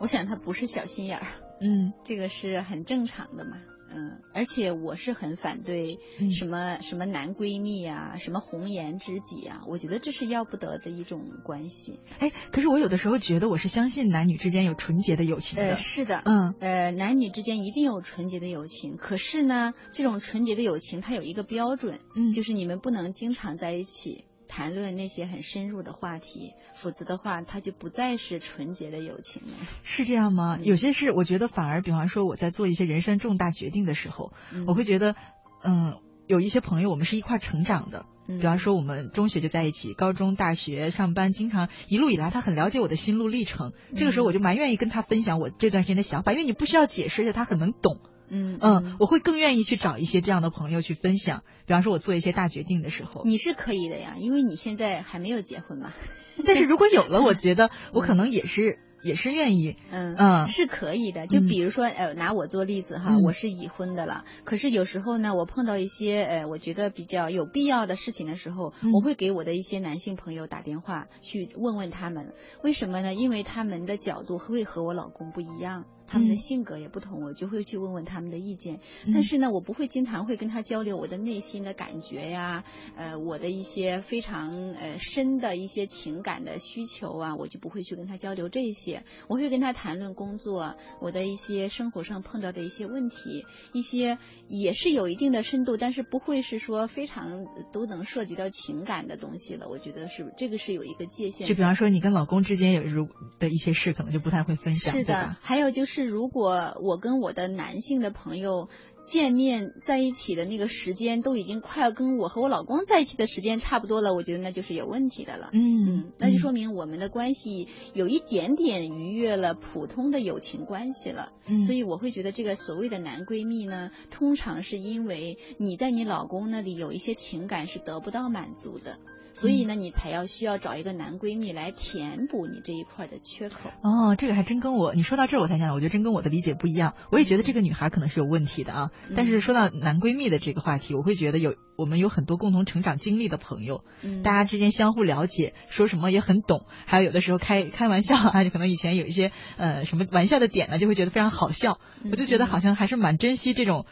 [0.00, 1.26] 我想他不是小心眼儿，
[1.60, 3.58] 嗯，这个是很正常的嘛，
[3.94, 5.98] 嗯，而且我是很反对
[6.30, 12.00] 什么什么男闺蜜啊，什么红颜知己啊，我觉得这是要不得的一种关系。
[12.18, 15.62] 哎，可是我有的时候觉得我是相信男女之间有纯洁的友情的。
[15.70, 24.24] 呃，是的，嗯，呃，男女之间一定有纯洁的友情，可是呢，这种纯洁的友情它有一个标准，嗯，就是你们不能经常在一起。
[24.50, 29.54] 谈论那些很深入的话题，否则的话，它就不再是纯洁的友情了。
[29.84, 30.58] 是这样吗？
[30.60, 34.32] 有些事，我觉得反而，比方说我在做一些人生重大决定的时候，
[34.66, 35.14] 我会觉得，
[35.62, 38.04] 嗯，有一些朋友，我们是一块成长的。
[38.26, 43.72] 比方说，我们中学就在一起，高中、大学、上班，经常一路以来，他很了解我的心路历程。
[43.96, 47.98] 这个时候，我就蛮愿意跟他分享我这段时间的想法，因为你不需要解释，而且他很能懂。
[48.30, 51.42] 嗯嗯，我会更愿意去找一些这样的朋友去分享。
[51.66, 55.92] 比方说，我做一些大决定的时候，你是可以的呀，因为你现在还没有结婚嘛。
[56.46, 58.78] 但是如果有了，我觉得 我可能也是。
[59.02, 61.26] 也是愿意，嗯嗯，是可以的。
[61.26, 64.26] 就比如说，呃，拿我做例子哈，我是已婚的了。
[64.44, 73.14] 可是有时候呢，我碰到一些呃，我觉得比较有必要的事情的时候，我会给我的一些男性朋友打电话去问问他们，为什么呢？
[73.14, 78.80] 因为他们的角度会和我老公不一样，他们的性格也不同，我就会去问问他们的意见。
[79.14, 82.64] 但是呢，我不会经常会跟他交流我的内心的感觉呀，
[82.96, 89.04] 呃，我的一些非常呃深的一些情感的需求啊，我就不会去跟他交流这些。
[89.28, 99.68] 我会跟他谈论工作，我的一些生活上碰到的一些问题，一些也是有一定的深度，但是不会是说非常都能涉及到情感的东西了。
[99.68, 101.46] 我觉得是这个是有一个界限。
[101.46, 103.08] 就比方说你跟老公之间有如
[103.38, 104.92] 的一些事，可能就不太会分享。
[104.92, 108.68] 是的，还有就是如果我跟我的男性的朋友。
[109.02, 115.48] 见面在一起的那个时间都已经快要跟我和我老公在一起的时间差不多了，我觉得那就是有问题的了。
[115.52, 121.32] 嗯，那就说明我们的关系有一点点逾越了普通的友情关系了。
[121.48, 128.98] 嗯，所以我会觉得这个所谓的男闺蜜呢，通常是因为你在你老公那里有一些情感是得不到满足的。
[129.34, 133.70] 所以呢，你才要需要找一个男闺蜜来填补你这一块的缺口。
[133.82, 136.94] 哦，这个还真跟我你说到这儿我才想，我觉得真跟我的理解不一样。
[137.10, 138.90] 我也觉得这个女孩可能是有问题的啊。
[139.16, 143.84] 但是说到男闺蜜的这个话题，我会觉得有我们有很多共同成长经历的朋友，
[144.22, 146.66] 大家之间相互了解，说什么也很懂。
[146.86, 151.78] 还有有的时候开开玩笑啊，就可能以前有一些呃什么玩笑的点呢，就会觉得非常好笑。
[152.10, 153.86] 我就觉得好像还是蛮珍惜这种。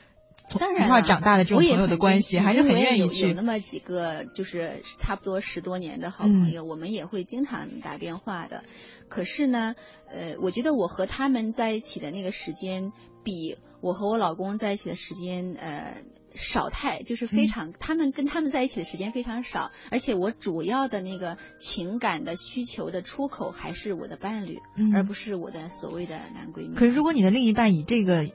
[0.59, 3.29] 当然，一块长大的这种朋友的关系，还是很愿意去。
[3.29, 8.65] 有那么几个，就是差不多十多年的好朋友，我们也会经常打电话的。
[9.09, 9.75] 可是呢，
[10.09, 12.93] 呃，我觉得我和他们在一起的那个时间，
[13.25, 15.97] 比我和我老公在一起的时间，呃，
[16.35, 17.73] 少太，就是非常。
[17.73, 24.59] 他们跟他们在一起的时间非常少，而且我主要的那个情感的需求的出口还是我的伴侣，
[24.95, 26.75] 而不是我的所谓的男闺蜜。
[26.75, 28.31] 可是，如果你的另一半以这个。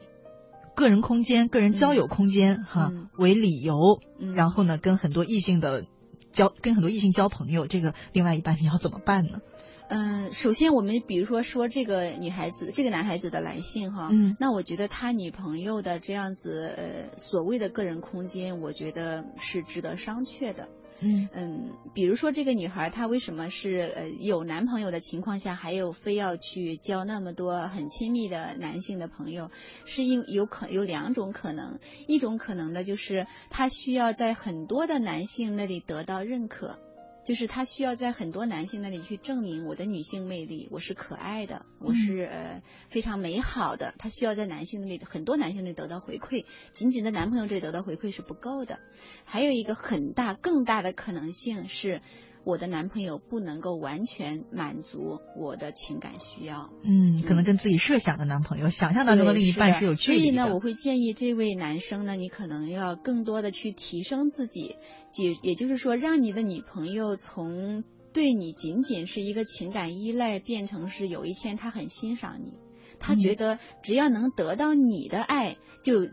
[0.74, 4.00] 个人空间、个人交友空间，哈为理由，
[4.34, 5.86] 然后呢，跟很多异性的
[6.32, 9.40] 交，跟很多异性交朋友，这个另外一半你要怎么办呢？
[9.88, 20.68] 嗯，首先我们比如说说这个女孩子，这个男孩子的来信哈，嗯，那我觉得他女朋友的这样子呃所谓的个人空间，我觉得是值得商榷的。
[21.00, 29.50] 嗯，比如说这个女孩她为什么是呃有男朋友的情况下，还有非要去交那么多很亲密的男性的朋友，
[29.84, 36.78] 是因有可有两种可能，一种可能的就是她需要在很多的男性那里得到认可。
[37.24, 43.94] 就是她需要在很多男性那里去证明我的女性魅力，我是可爱的，我是呃非常美好的。
[43.98, 48.80] 她需要在男性那里很多男性那里得到回馈，仅仅在男朋友这里得到回馈是不够的。
[49.24, 52.02] 还有一个很大更大的可能性是。
[52.44, 60.24] 我的男朋友不能够完全满足我的情感需要，嗯，可能跟自己设想的男朋友、想象当中的另一半是有距离的。
[60.24, 64.76] 所以呢，我会建议这位男生呢，你可能要更多的去提升自己，
[65.16, 67.82] 也也就是说，让你的女朋友从
[68.12, 72.52] 对你仅仅是一个情感依赖，变成是有一天她很欣赏你，
[73.00, 76.06] 他觉得只要能得到你的爱，就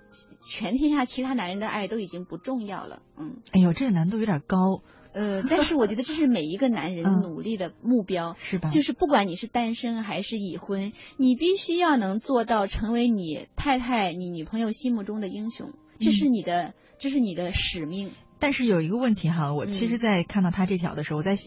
[0.49, 3.01] 全天下其他男人的爱都已经不重要了。
[3.17, 4.81] 嗯，哎呦，这个难度有点高。
[5.13, 8.69] 呃，但是我觉得这是每一个男人努力的目标，是吧？
[8.69, 18.11] 就是不管你是单身还是已婚，你必须要能做到成为你太太、你女朋友心目中的英雄，这是你的，这是你的使命。
[18.39, 21.37] 但是有一个问题哈，我其实，在看到他这条的时候，我在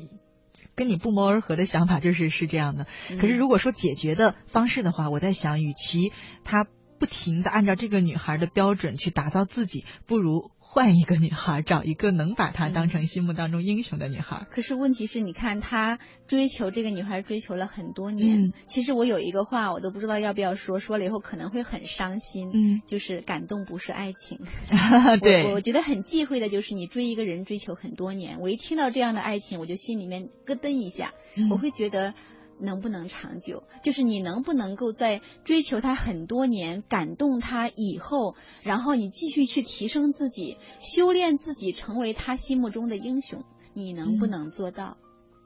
[0.74, 2.86] 跟你不谋而合的想法就是是这样的。
[3.18, 6.12] 可是如果说解决的方式的话，我在想，与其
[6.44, 6.66] 他
[6.98, 10.50] 不停的按照这个女孩的标准去打造自己，不如。
[10.74, 14.44] 换一个女孩，找一个能把她当成心目当中英雄的女孩。
[14.50, 18.52] 可是问题是，你看他追求这个女孩追求了很多年。
[18.66, 22.50] 其实我有一个话，我都不知道要不要说，说了以后可能会很伤心。
[22.52, 24.40] 嗯，就是感动不是爱情。
[25.22, 28.40] 对，我我觉得很忌讳的就是你追一个人追求很多年。
[28.40, 31.14] 我一听到这样的爱情，我就心里面咯噔一下，
[31.52, 32.14] 我会觉得。
[32.60, 33.64] 能不能长久？
[33.82, 43.44] 就是你能不能够在追求他很多年、感动他以后，然后你继续去提升自己、修炼自己，成为他心目中的英雄，
[43.74, 44.96] 你能不能做到？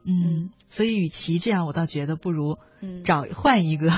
[0.05, 2.57] 嗯，所以与其这样，我倒觉得不如。
[2.81, 3.93] 嗯，找换一个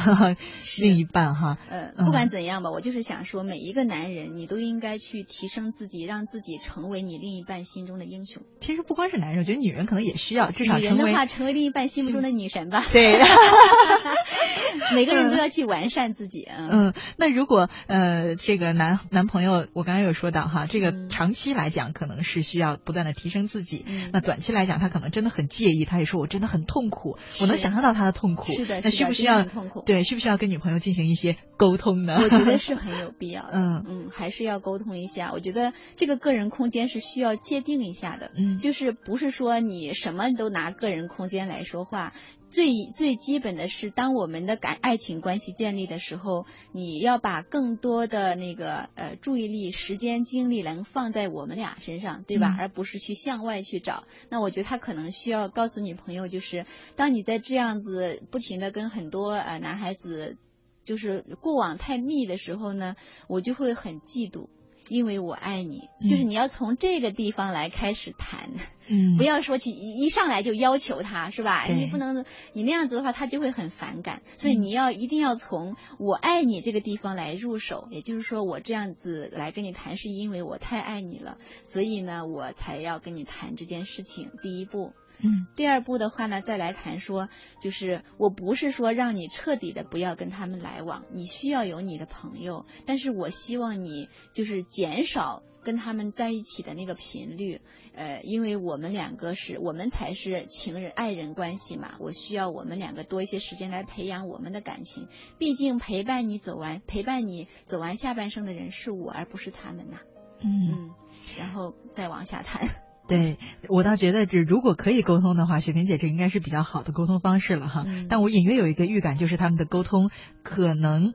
[0.80, 1.58] 另一半哈。
[1.68, 8.42] 呃，不管怎样吧，我就是想说，每一个男人，你都应该去提升自己，让自己成为你另一半心中的英雄。
[8.60, 12.84] 其实不光是男人，我觉得女人可能也需要，至少女人的话，成为另一半心目中的女神吧。
[12.92, 13.18] 对
[14.94, 16.48] 每个人都要去完善自己。
[16.48, 23.84] 嗯，那如果呃，这个男男朋友，我刚刚有说到哈，这个长期来讲可能是需要不断的提升自己。
[24.12, 28.52] 那短期来讲，他可能真的很介意，他也说我真的很痛苦，我能想象到他的痛苦。
[28.52, 29.82] 是的，那需不需要痛苦？
[29.82, 32.18] 对，需不需要跟女朋友进行一些沟通呢？
[32.22, 33.52] 我觉得 是很有必要的。
[33.54, 35.32] 嗯嗯，还是要沟通一下。
[35.32, 38.30] 我觉得这个个人空间是需要界定一下的。
[38.36, 42.12] 嗯，就是不是说你什么都拿个人空间来说话。
[42.50, 52.56] 最最基本的是，当我们的感爱情关系建立的时候，你要把更多的那个呃注意力、时间、精力能放在我们俩身上，对吧？
[52.58, 54.02] 而不是去向外去找。
[54.28, 60.36] 那我觉得他可能需要告诉女朋友，就是当你在这样子不停的跟很多呃男孩子
[60.82, 62.96] 就是过往太密的时候呢，
[63.28, 64.48] 我就会很嫉妒。
[64.90, 68.50] 因为我爱你，嗯就是你要从这个地方来开始谈，
[68.88, 71.64] 嗯 不要说去一一上来就要求他，是吧？
[71.66, 74.20] 你不能，你那样子的话，他就会很反感。
[74.36, 84.30] 所以嗯你要一定要从我爱你这个地方来入手，也就是说，我这样子来跟你谈，是因为我太爱你了，所以呢，我才要跟你谈这件事情。
[84.42, 84.92] 第一步。
[85.22, 87.28] 嗯第二步的话呢，再来谈说，
[87.60, 97.60] 就是我不是说让你彻底的不要跟他们来往，你需要有你的朋友，但是我希望你就是减少跟他们在一起的那个频率，
[97.94, 105.08] 呃，因为我们两个是我们才是情人爱人关系嘛，我需要我们两个多一些时间来培养我们的感情，
[105.38, 109.98] 毕竟陪伴你走完陪伴你走完下半生的人是我，而不是他们呐，
[110.40, 110.72] 嗯。
[110.72, 110.90] 嗯，
[111.38, 112.89] 然后再往下谈。
[113.10, 113.38] 对
[113.68, 117.84] 我倒觉得，这如果可以沟通的话，雪萍姐这应该是比较好的沟通方式了哈。
[117.86, 120.10] 嗯但我隐约有一个预感，就是他们的沟通
[120.42, 121.12] 可能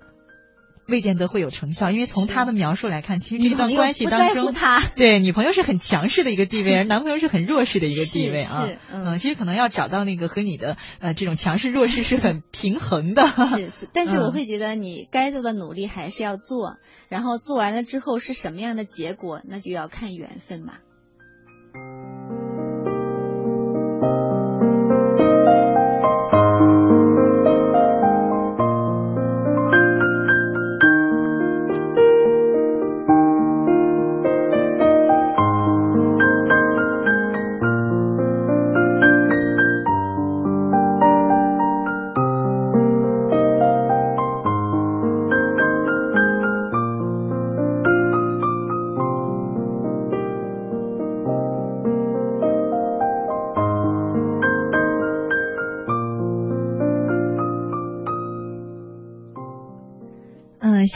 [0.88, 8.68] 未见得会有成效，因为从他的描述来看，其实这段关系当中，他， 对女朋友是很强势的一个地位，而男朋友是很弱势的一个地位啊。
[8.68, 13.28] 是嗯其实可能要找到那个和你的呃这种强势弱势是很平衡的。
[13.50, 16.78] 是是，但是我嗯会觉得你该做的努力还是要做，
[17.10, 20.74] 然后做完了之后是什么样的结果，那就要看缘分嘛。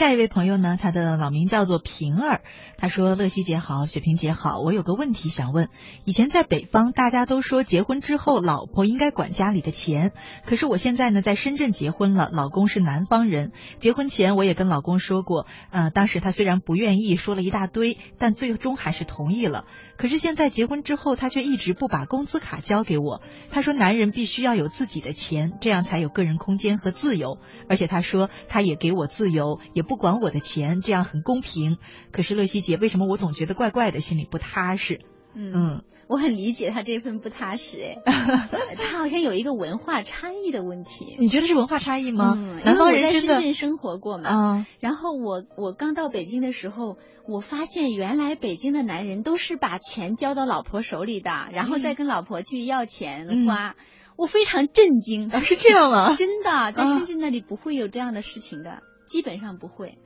[0.00, 2.40] 下一位朋友呢，他的网名叫做平儿，
[2.78, 5.68] 他说：“乐西姐好，雪萍姐好，我有个问题想问。
[6.06, 10.12] 以前在北方，大家都说结婚之后老婆应该管家里的钱，
[10.46, 13.52] 可是我现在呢在深圳结婚了，老公是南方人。
[13.78, 19.66] 结婚前我也跟老公说过，呃，当时他虽然不愿意，说了一大堆，但最终还是同意了。
[19.98, 23.20] 可是现在结婚之后，他却一直不把工资卡交给我。
[23.50, 27.36] 他说男人必须要有自己的钱，这样才有个人空间和自由。
[27.68, 31.78] 而且他说他也给我自由，也不管我的钱，这样很公平。
[32.12, 35.00] 可是乐西姐，为什么我总觉得怪怪的，心里不踏实？
[35.34, 37.96] 嗯嗯我很理解他这份不踏实，哎，
[38.78, 41.16] 他好像有一个文化差异的问题。
[41.18, 42.34] 你觉得是文化差异吗？
[42.36, 53.74] 嗯，因南方为我在深圳生活过嘛，啊，然后我我刚到北京的时候，我发现原来北京的男人都是把钱交到老婆手里的，然后再跟老婆去要钱嗯花，
[54.16, 55.30] 我非常震惊。
[55.30, 56.14] 啊是这样吗？
[56.18, 59.98] 真的，在啊深圳那里不会有这样的事情的，基本上不会。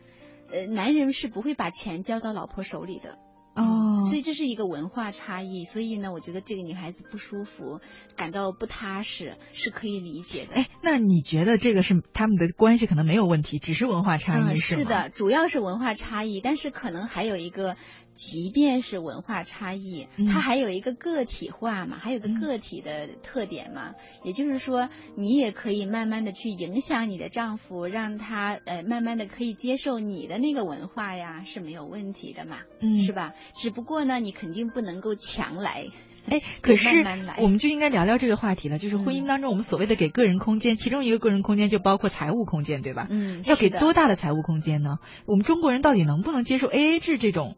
[0.51, 3.19] 呃，男人是不会把钱交到老婆手里的。
[3.55, 7.81] 哦，所以这是一个文化差异，所以呢，我觉得这个女孩子不舒服，
[8.17, 10.57] 感到不踏实，是可以理解的。
[10.57, 17.77] 哎，那你觉得这个是他们的关系可能没有问题，只是文化差异、嗯，是的，主要是文化差异，但是可能还有一个，
[18.15, 23.95] 即便是文化差异，嗯它还有一个个体化嘛，还有个嗯个体的特点嘛。
[24.23, 33.35] 也就是说，你也可以慢慢的去影响你的丈夫，让他呃慢慢的可以接受你的那个文化呀，是没有问题的嘛，嗯，是吧？
[33.57, 35.87] 只不过呢，你肯定不能够强来。
[36.27, 37.05] 哎，可是
[37.37, 43.07] 我们就应该聊聊这个话题了，就是婚姻嗯当中我们所谓的给个人空间，其中一个个人空间就包括财务空间，对吧？
[43.11, 45.01] 嗯，要给多大的财务空间呢？
[45.27, 47.57] 我们中国人到底能不能接受 A A 制这种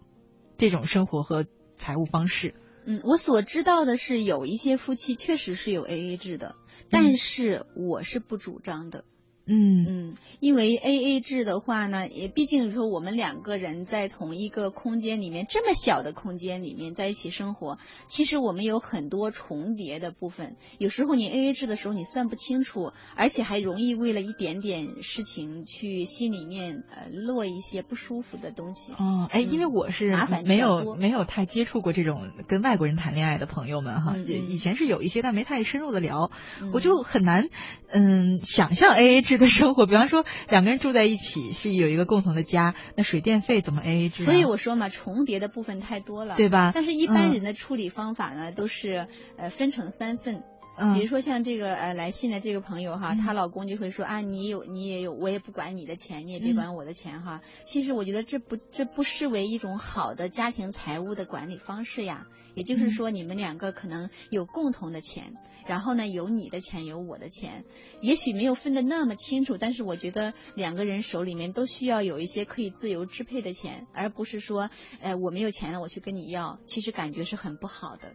[0.58, 1.46] 这种生活和
[1.76, 2.54] 财务方式？
[2.86, 6.54] 嗯，我所知道的是，有一些夫妻确实是有 A A 制的，
[6.88, 9.04] 但是我是不主张的。
[9.46, 17.78] 嗯嗯，因为 A A 制的话呢，也毕竟说我们两个人在同一个空间里面，这么小的空间里面在一起生活，
[18.08, 20.56] 其实我们有很多重叠的部分。
[20.78, 28.92] 有时候你 A A 制的时候你算不清楚，而且还容易为了一点点事情去心里面呃落一些不舒服的东西。
[28.94, 37.48] 哦，哎，因为嗯我是麻烦没有没有太接触过这种跟外国人谈恋爱的朋友们哈，以前是有一些，但没太深入的聊，嗯我就很难
[37.88, 39.86] 嗯想象 A A 制的生活。
[39.86, 44.24] 比方说两个人住在一起是有一个共同的家，那水电费怎么 A A 制、啊？
[44.24, 49.06] 所以我说嘛，重叠的部分太多了，对吧但是，一般嗯人的处理方法呢，都是
[49.36, 50.42] 呃分成三份。
[50.78, 57.42] 嗯比如说像这个呃来信的这个朋友哈，嗯她老公就会说啊，你有你也有，我也不管你的钱，你也别嗯管我的钱哈。
[57.66, 62.26] 其实我觉得这不这不失为一种好的家庭财务的管理方式呀。
[62.54, 65.34] 也就是嗯说，你们两个可能有共同的钱，
[65.66, 67.66] 然后呢有你的钱，有我的钱，
[68.00, 74.70] 也许没有分得那么清楚，但是我觉得两个人手里面都需要有一些可以自由支配的钱，而不是说，
[75.00, 78.14] 呃，我没有钱了，我去跟你要，其实感觉是很不好的。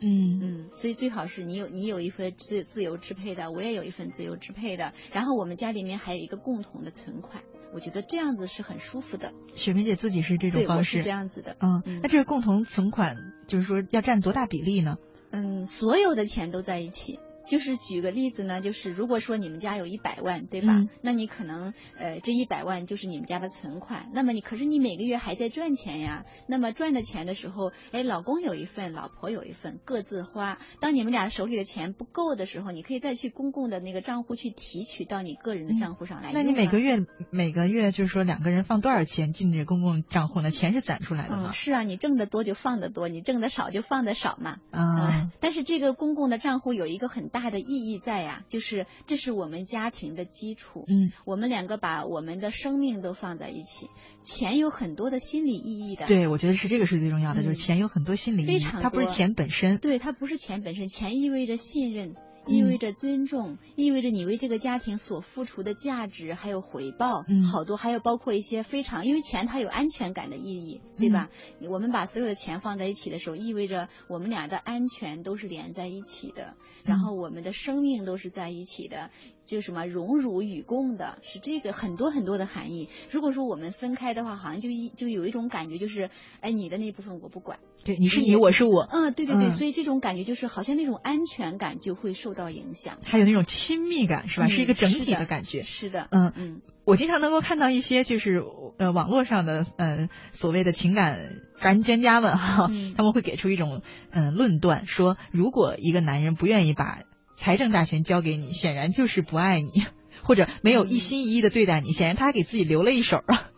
[0.00, 7.42] 嗯嗯，所以最好是你有你有一份自自由支配的，我也有一份自由支配的，然后我们家里面还有一个共同的存款，
[7.72, 9.32] 我觉得这样子是很舒服的。
[9.54, 11.10] 雪梅姐自己是这种对，方式我是这。
[11.10, 11.56] 样子的。
[11.60, 13.16] 嗯嗯，那这个共同存款
[13.46, 14.96] 就是说要占多大比例呢？
[15.30, 17.18] 嗯，所有的钱都在一起。
[17.46, 20.74] 就是举个例子呢，就是如果说你们家有一百万，对吧？
[20.74, 26.24] 嗯那你可能呃这一百万就是你们家的存款，那么你可是你每个月还在赚钱呀。
[26.48, 30.58] 那么赚的钱的时候，哎，老公有一份，老婆有一份，各自花。
[30.80, 40.50] 当你们俩手里的钱不够的时候，你可以再去公共的那个账户去提取到你个人的账户上来、嗯那你每个月每个月就是说两个人放多少钱进这个公共账户呢？
[40.50, 41.52] 钱是攒出来的吗嗯，？
[41.52, 44.58] 是啊，你挣得多就放得多，你挣得少就放得少嘛。
[44.70, 50.84] 啊嗯， 但是这个公共的账户有一个很大的意义在呀，就是这是我们家庭的基础。
[50.88, 53.88] 嗯，我们两个把我们的生命都放在一起，
[54.24, 56.06] 钱有很多的心理意义的。
[56.06, 59.78] 对，我觉得是这个是最重要的，嗯就是钱有很多心理意义，非常它不是钱本身。
[59.78, 62.16] 对，它不是钱本身，钱意味着信任。
[62.46, 62.68] 意嗯。
[62.68, 67.44] 味着尊重，意味着你为这个家庭所付出的价值还有回报，嗯。
[67.44, 71.30] 好多，还有包括一些非常，因为钱它有安全感的意义，对吧？
[71.60, 71.70] 嗯。
[71.70, 79.10] 我们把所有的钱放在一起的时候，意味着我们俩的安全都是连在一起的，然后我们的生命都是在一起的，
[79.46, 82.88] 就什么荣辱与共的，是这个很多很多的含义。
[83.10, 87.58] 如果说我们分开的话，好像就一就有一种感觉，就是哎，你的那部分我不管。
[87.84, 88.88] 对，你是你，我是我。
[88.90, 94.46] 嗯，对对对，嗯所以这种感觉就是好像那种安全感就会受到影响，还有那种亲密感，是吧？
[94.46, 95.62] 嗯是一个整体的感觉。
[95.62, 98.42] 是的，嗯嗯我经常能够看到一些就是
[98.78, 107.00] 呃网络上的呃所谓的情感专专家们哈，嗯他们会给出一种嗯、呃论断，说如果一个男人不愿意把
[107.36, 109.70] 财政大权交给你，显然就是不爱你，
[110.24, 113.50] 或者没有一心一意的对待你，显然他还给自己留了一手啊。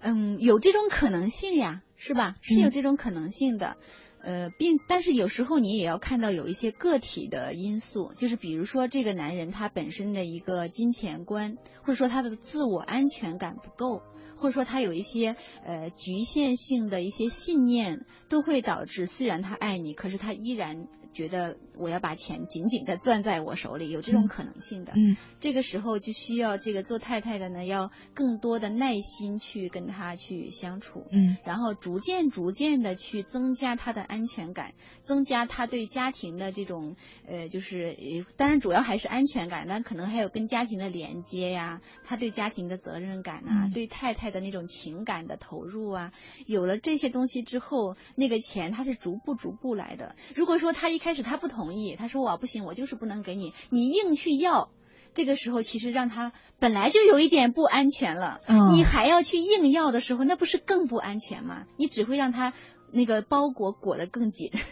[0.00, 2.34] 嗯，有这种可能性呀，是吧？
[2.40, 3.76] 是有嗯这种可能性的。
[4.22, 14.02] 呃，并但是有时候你也要看到有一些个体的因素，就是比如说这个男人他本身的一个金钱观，或者说他的自我安全感不够，
[14.36, 24.92] 或者说他有一些呃局限性的一些信念，都会导致虽然他爱你，可是他依然觉得我要把钱紧紧的攥在我手里，有这种嗯可能性的。
[24.96, 31.06] 嗯这个时候就需要这个做太太的呢，要更多的耐心去跟他去相处。
[31.10, 36.96] 嗯然后逐渐逐渐的去增加他的安全感，增加他对家庭的这种
[37.26, 46.12] 呃，就是呃当然主要还是安全感，但可能还有跟家庭的连接呀，他对家庭的责任感啊，嗯对太太的那种情感的投入啊，
[46.46, 50.16] 有了这些东西之后，那个钱他是逐步逐步来的。
[50.34, 54.70] 如果说他一开始他不同意，他说我不行，我就是不能给你，你硬去要。
[55.14, 61.66] 这个时候，其实让他本来就有一点不安全了，嗯你还要去硬要的时候，那不是更不安全吗？
[61.78, 62.52] 你只会让他
[62.92, 64.50] 那个包裹裹得更紧。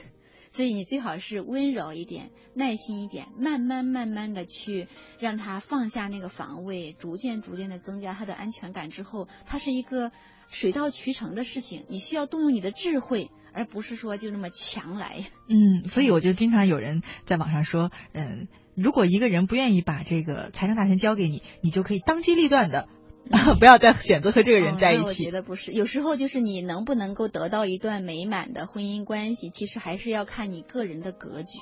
[0.53, 4.87] 所以你最好是温柔一点，耐心一点，慢慢慢慢的去
[5.19, 10.13] 让他放下那个防卫，逐渐逐渐的增加他的安全感之后，他是一个
[10.51, 11.85] 水到渠成的事情。
[11.89, 15.25] 你需要动用你的智慧，而不是说就那么强来。
[15.49, 22.89] 嗯，所以我就经常有人在网上说，嗯，如果一个人不愿意把这个财政大权交给你，你就可以当机立断的。
[23.59, 25.31] 不要再选择和这个人在一哦我觉。
[25.31, 31.59] 得不是，有时候就是你能不能够得到一段美满的婚姻关系，其实还是要看你个人的格局，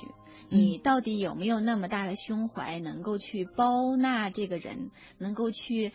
[0.49, 5.93] 嗯你到底有没有那么大的胸怀，能够去包纳这个人，能够去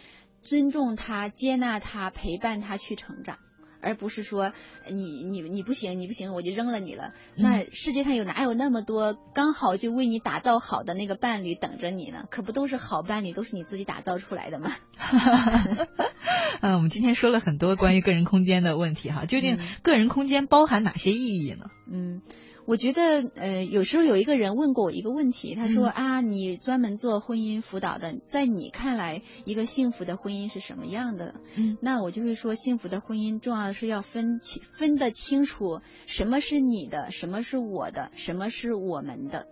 [0.48, 3.38] 尊重他、接纳他、陪伴他去成长。
[3.80, 4.52] 而不是说
[4.90, 12.24] 你你你不行你不行我就扔了你了，嗯那世界上有哪有那么多刚好就为你打造好的那个伴侣等着你呢？
[12.28, 14.74] 可不都是好伴侣，都是你自己打造出来的吗？
[16.60, 21.66] 嗯，我们今天说了很多关于个人空间的问题哈，究竟嗯个人空间包含哪些意义呢？
[21.88, 22.20] 嗯，
[22.68, 25.90] 我觉得呃，有时候有一个人问过我一个问题，他说、嗯。
[25.90, 31.40] 啊，你专门做婚姻辅导的，在你看来，一个幸福的婚姻是什么样的？
[31.56, 39.46] 嗯，那我就会说，幸福的婚姻重要的是要分清分得清楚，什么是你的，什么是我的，什么是我们的。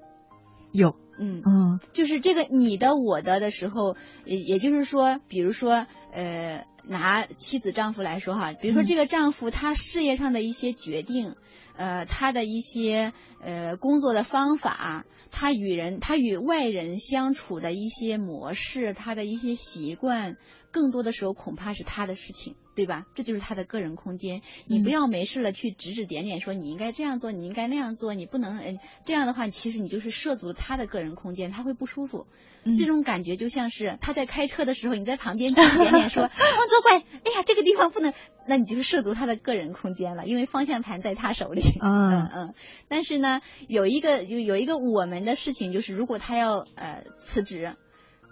[0.71, 1.81] 有，嗯，嗯。
[1.95, 3.97] 就是这个你的我的的时候，
[4.27, 11.35] 也也就是说，比如说，呃，拿妻子丈夫来说哈，比如说这个丈夫他事业上的一些决定，
[11.77, 20.37] 呃，他的一些呃工作的方法，他与人他与外人相处的一些模式，他的一些习惯，
[20.71, 22.55] 更多的时候恐怕是他的事情。
[22.77, 23.07] 对吧？
[23.15, 24.43] 这就是他的个人空间。
[24.67, 32.27] 你不要没事了去指指点点，说你应该这样做，你应该那样做，你不能，嗯，这样的话，其实你就是涉足了他的个人空间，他会不舒服。
[32.79, 38.13] 这种感觉就像是他在开车的时候，你在旁边指指点点说往左拐，哎呀，这个地方不能，
[38.47, 41.63] 那你就是涉足他的个人空间了，因为方向盘在他手里。
[41.81, 42.55] 嗯嗯。
[42.89, 47.75] 但是呢，有一个有有一个我们的事情，就是如果他要呃辞职、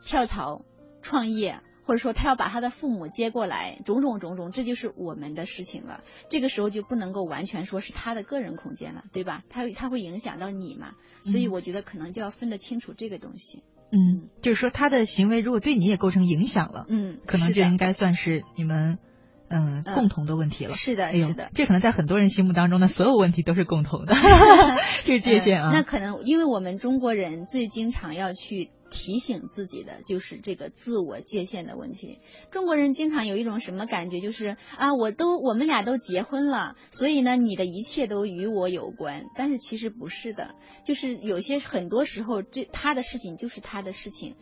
[0.05, 0.61] 跳槽、
[1.01, 1.57] 创业。
[1.87, 6.03] 或者说他要把他的父母接过来，种种种种，这就是我们的事情了。
[6.30, 9.43] 这个时候就不能够完全说是他的个人空间了，对吧？
[9.51, 10.95] 他他会影响到你嘛？
[11.24, 13.62] 所以我觉得可能就要分得清楚这个东西。
[13.93, 18.99] 嗯，就是说他的行为如果对你也构成影响了，嗯，可能就应该算是你们
[19.49, 20.74] 嗯共同的问题了。
[20.74, 24.16] 是的，是的，这可能在很多人心目当中的所有问题都是共同的
[25.05, 25.70] 这个界限啊。
[25.70, 28.70] 那可能因为我们中国人最经常要去。
[28.95, 32.21] 提醒自己的就是这个自我界限的问题。
[32.53, 39.25] 中国人经常有一种什么感觉，就是啊，我都我们俩都结婚了，所以呢，你的一切都与我有关。
[39.35, 40.55] 但是其实不是的，
[40.87, 44.37] 就是有些很多时候，这他的事情就是他的事情，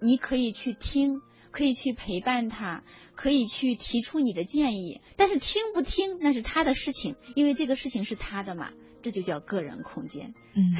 [0.00, 1.20] 你可以去听，
[1.50, 2.82] 可以去陪伴他，
[3.14, 5.02] 可以去提出你的建议。
[5.16, 8.72] 但是听不听那是他的事情，因为这个事情是他的嘛。
[9.02, 10.34] 这就叫个人空间。
[10.54, 10.72] 嗯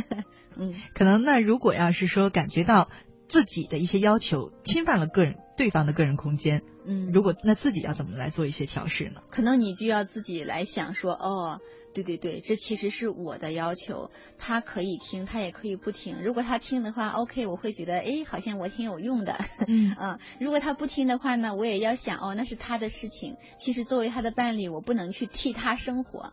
[0.56, 2.88] 嗯，可能那如果要是说感觉到
[3.28, 9.22] 自己的一些要求侵犯了个人对方的个人空间，嗯，如果那自己要怎么来做一些调试呢？
[9.30, 11.60] 可能你就要自己来想说，哦，
[11.92, 16.22] 对对对，这其实是我的要求，他可以听，他也可以不听。
[16.22, 19.44] 如果他听的话，OK，我会觉得，哎，好像我挺有用的。
[19.66, 23.36] 嗯 嗯，如果他不听的话呢，我也要想，哦，那是他的事情。
[23.58, 26.32] 其实作为他的伴侣，我不能去替他生活。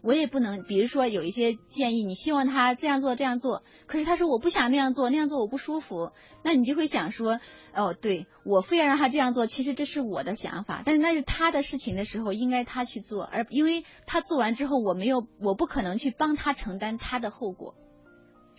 [0.00, 7.40] 我也不能，比如说有一些建议，你希望他这样做这样做，可是他说我不想那样做，那样做我不舒服，那你就会想说，
[7.74, 17.74] 哦，对我非要让他这样做，其实这是我的想法，但是那是他的事情的时候，应该他去做，而因为他做完之后，我没有，我不可能去帮他承担他的后果。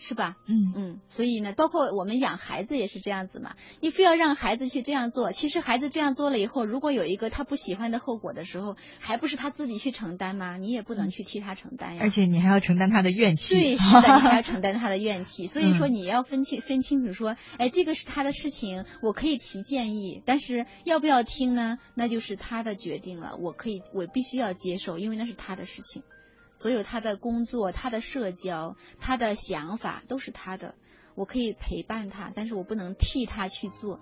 [0.02, 0.36] 是吧？
[0.46, 3.54] 嗯嗯，所以呢，包括我们养孩子也是这样子嘛。
[3.82, 10.56] 你非要让孩子去这样做，其实孩子这样做了以后，如果有一个他不喜欢的后果的时候，还不是他自己去承担吗？
[10.56, 12.00] 你也不能去替他承担呀。
[12.00, 13.54] 而且你还要承担他的怨气。
[13.54, 15.46] 对，是的， 你还要承担他的怨气。
[15.46, 21.78] 所以说你要分清分清楚，说，哎，这个是他的事情，我可以提建议，但是要不要听呢？
[21.94, 23.36] 那就是他的决定了。
[23.38, 26.02] 我可以，我必须要接受，因为那是他的事情。
[26.54, 30.74] 所有他的工作、他的社交、他的想法都是他的，
[31.14, 34.00] 我可以陪伴他，但是我不能替他去做。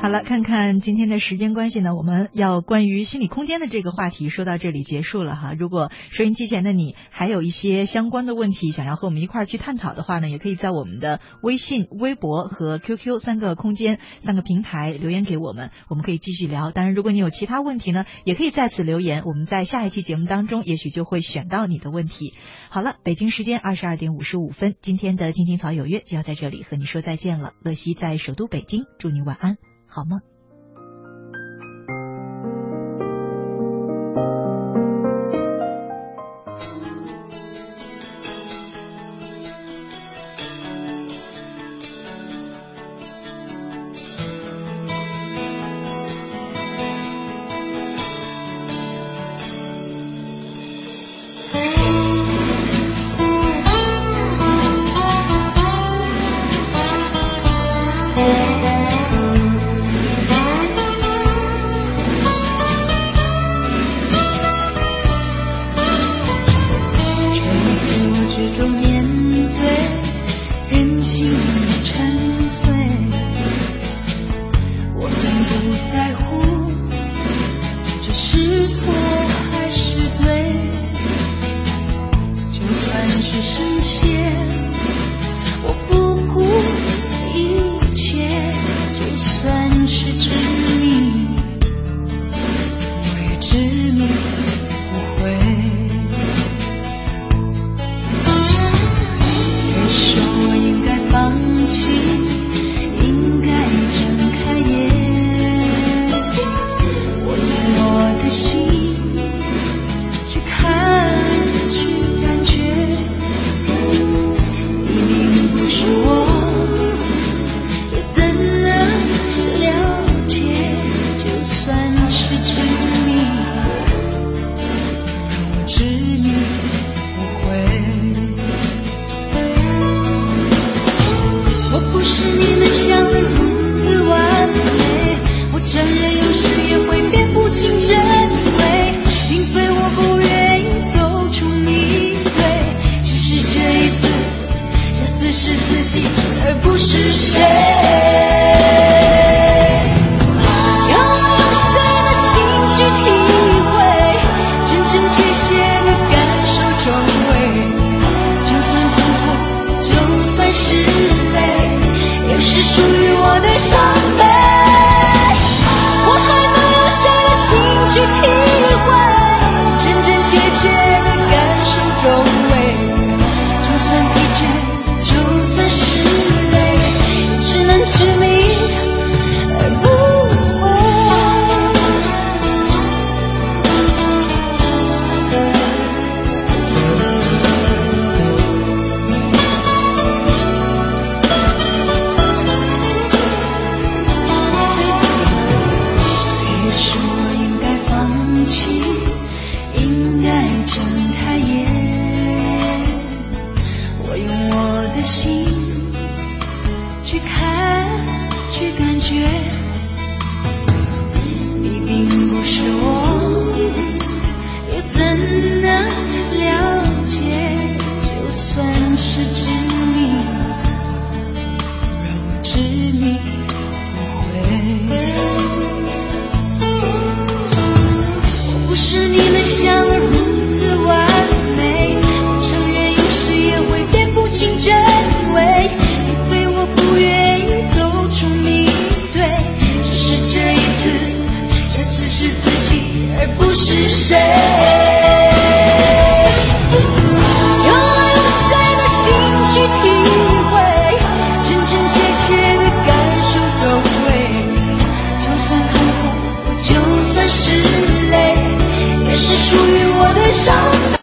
[0.00, 5.54] 好了，看看今天的时间关系呢，我们要关于心理空间的这个话题说到这里结束了哈。
[5.58, 16.70] 如果收音机前的你还有一些相关的问题想要和我们一块儿去探讨的话呢，也可以在我们的微信、微博和 QQ 三个空间、三个平台留言给我们，我们可以继续聊。
[16.70, 22.32] 当然，如果你有其他问题呢，也可以在此留言，我们在下一期节目当中也许就会选到你的问题。
[22.70, 27.52] 好了，北京时间二十二点五十五分，今天的青青草有约就要在这里和你说再见了。
[27.62, 29.67] 乐西在首都北京，祝你晚安。
[29.88, 30.22] 好吗？